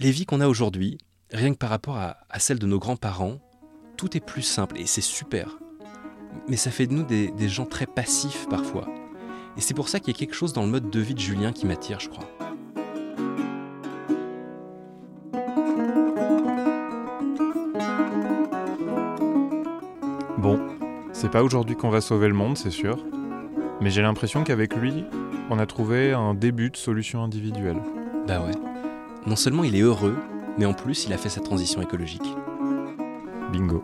[0.00, 0.98] Les vies qu'on a aujourd'hui,
[1.32, 3.38] rien que par rapport à, celles de nos grands-parents,
[3.96, 5.58] tout est plus simple et c'est super.
[6.48, 8.88] Mais ça fait de nous des, gens très passifs parfois.
[9.56, 11.20] Et c'est pour ça qu'il y a quelque chose dans le mode de vie de
[11.20, 12.28] Julien qui m'attire, je crois.
[21.20, 22.96] C'est pas aujourd'hui qu'on va sauver le monde, c'est sûr.
[23.80, 25.04] Mais j'ai l'impression qu'avec lui,
[25.50, 27.78] on a trouvé un début de solution individuelle.
[28.26, 28.52] Bah ouais.
[29.26, 30.16] Non seulement il est heureux,
[30.58, 32.28] mais en plus il a fait sa transition écologique.
[33.52, 33.82] Bingo.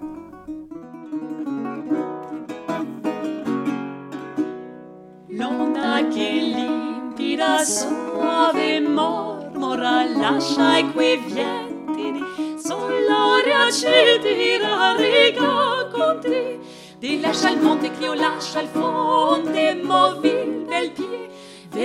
[5.31, 12.23] L'on a soave mormora lascia i quivientini
[12.59, 13.87] sull'aria ci
[14.23, 16.59] riga con te
[17.01, 20.44] ti lascia il monte che io lascia il fonte movi del piede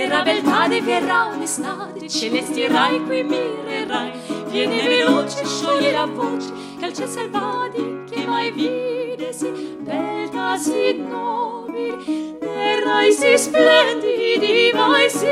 [0.00, 4.12] Verrà beltà e verrà onestade, celesti rai qui mirerai.
[4.50, 10.96] Viene veloce, scioglie la voce, che al ciel selvati che mai vide si beltà si
[11.06, 15.26] nobili, ne rai si splendidi, mai si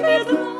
[0.00, 0.52] vedrà.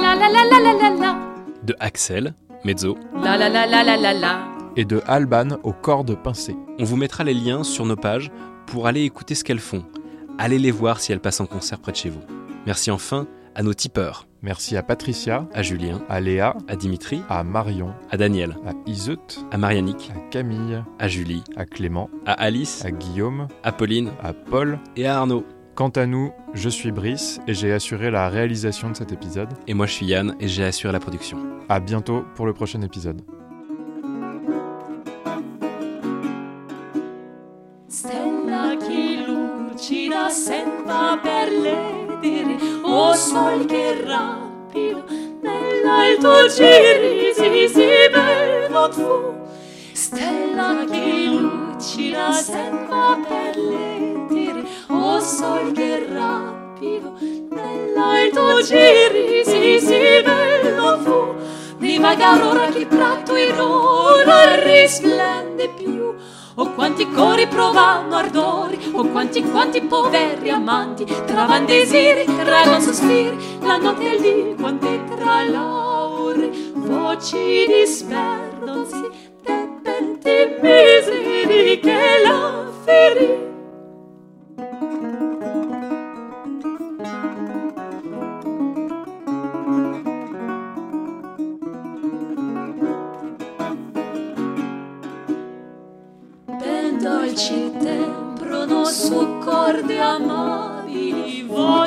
[0.00, 1.18] La la la la la la la.
[1.62, 2.34] De Axel,
[2.64, 2.96] mezzo.
[3.22, 4.38] La la la la la la la.
[4.76, 6.56] et de Alban aux cordes pincées.
[6.78, 8.30] On vous mettra les liens sur nos pages
[8.66, 9.84] pour aller écouter ce qu'elles font.
[10.38, 12.22] Allez les voir si elles passent en concert près de chez vous.
[12.66, 14.26] Merci enfin à nos tipeurs.
[14.42, 19.18] Merci à Patricia, À Julien, à Léa, à Dimitri, à Marion, à Daniel, à Iseut,
[19.52, 24.32] à Marianique, à Camille, à Julie, à Clément, à Alice, à Guillaume, à Pauline à
[24.32, 24.78] Paul.
[24.96, 25.44] et à Arnaud.
[25.74, 29.48] Quant à nous, je suis Brice et j'ai assuré la réalisation de cet épisode.
[29.66, 31.38] Et moi je suis Yann et j'ai assuré la production.
[31.68, 33.22] À bientôt pour le prochain épisode.
[37.88, 42.56] Stella che lucida senza per l'edere,
[42.92, 45.02] o sol che rapido
[45.40, 49.40] nell'alto giri si si bello tu.
[49.92, 57.14] Stella che lucida senza per l'edere, o sol che rapido
[57.48, 61.20] nell'alto giri si si bello tu.
[61.78, 66.14] Divagar ora che prato in ora risplende più.
[66.54, 73.78] O quanti cori provano ardori, o quanti quanti poveri amanti travan desiri, travan sospiri, la
[73.78, 79.08] notte il dì, quante tra laure voci disperdonsi,
[79.42, 83.41] de penti miseri che la ferì.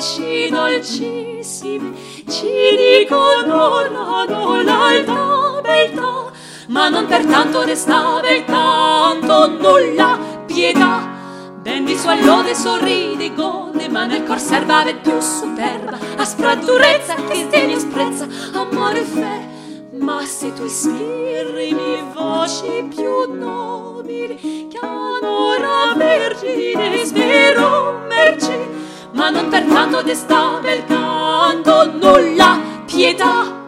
[0.05, 1.93] Amabili, voci dolcissime
[2.27, 2.47] ci
[2.77, 6.31] dicono la l'alta beltà,
[6.67, 11.13] ma non pertanto resta beltanto nulla pietà.
[11.61, 17.43] Ben di sua lode sorride gode, ma nel cor serva più superba, aspra durezza che
[17.43, 19.53] sdegno sprezza, amore e fe.
[19.97, 28.84] Ma se tu ispirimi voci più nobili, che onora vergine, spero merci,
[29.15, 33.63] ma non pertanto desta bel canto nulla pietà.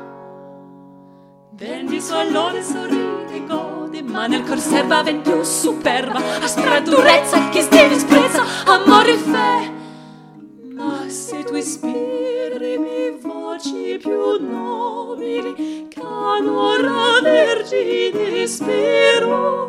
[1.52, 7.50] Ben di sua lode sorride gode, ma nel cor serva ben più superba, aspra durezza
[7.50, 9.72] che sdegno sprezza, amore e fe.
[10.76, 19.68] Ma se tu ispirimi voci più nobili, che onora vergine, spero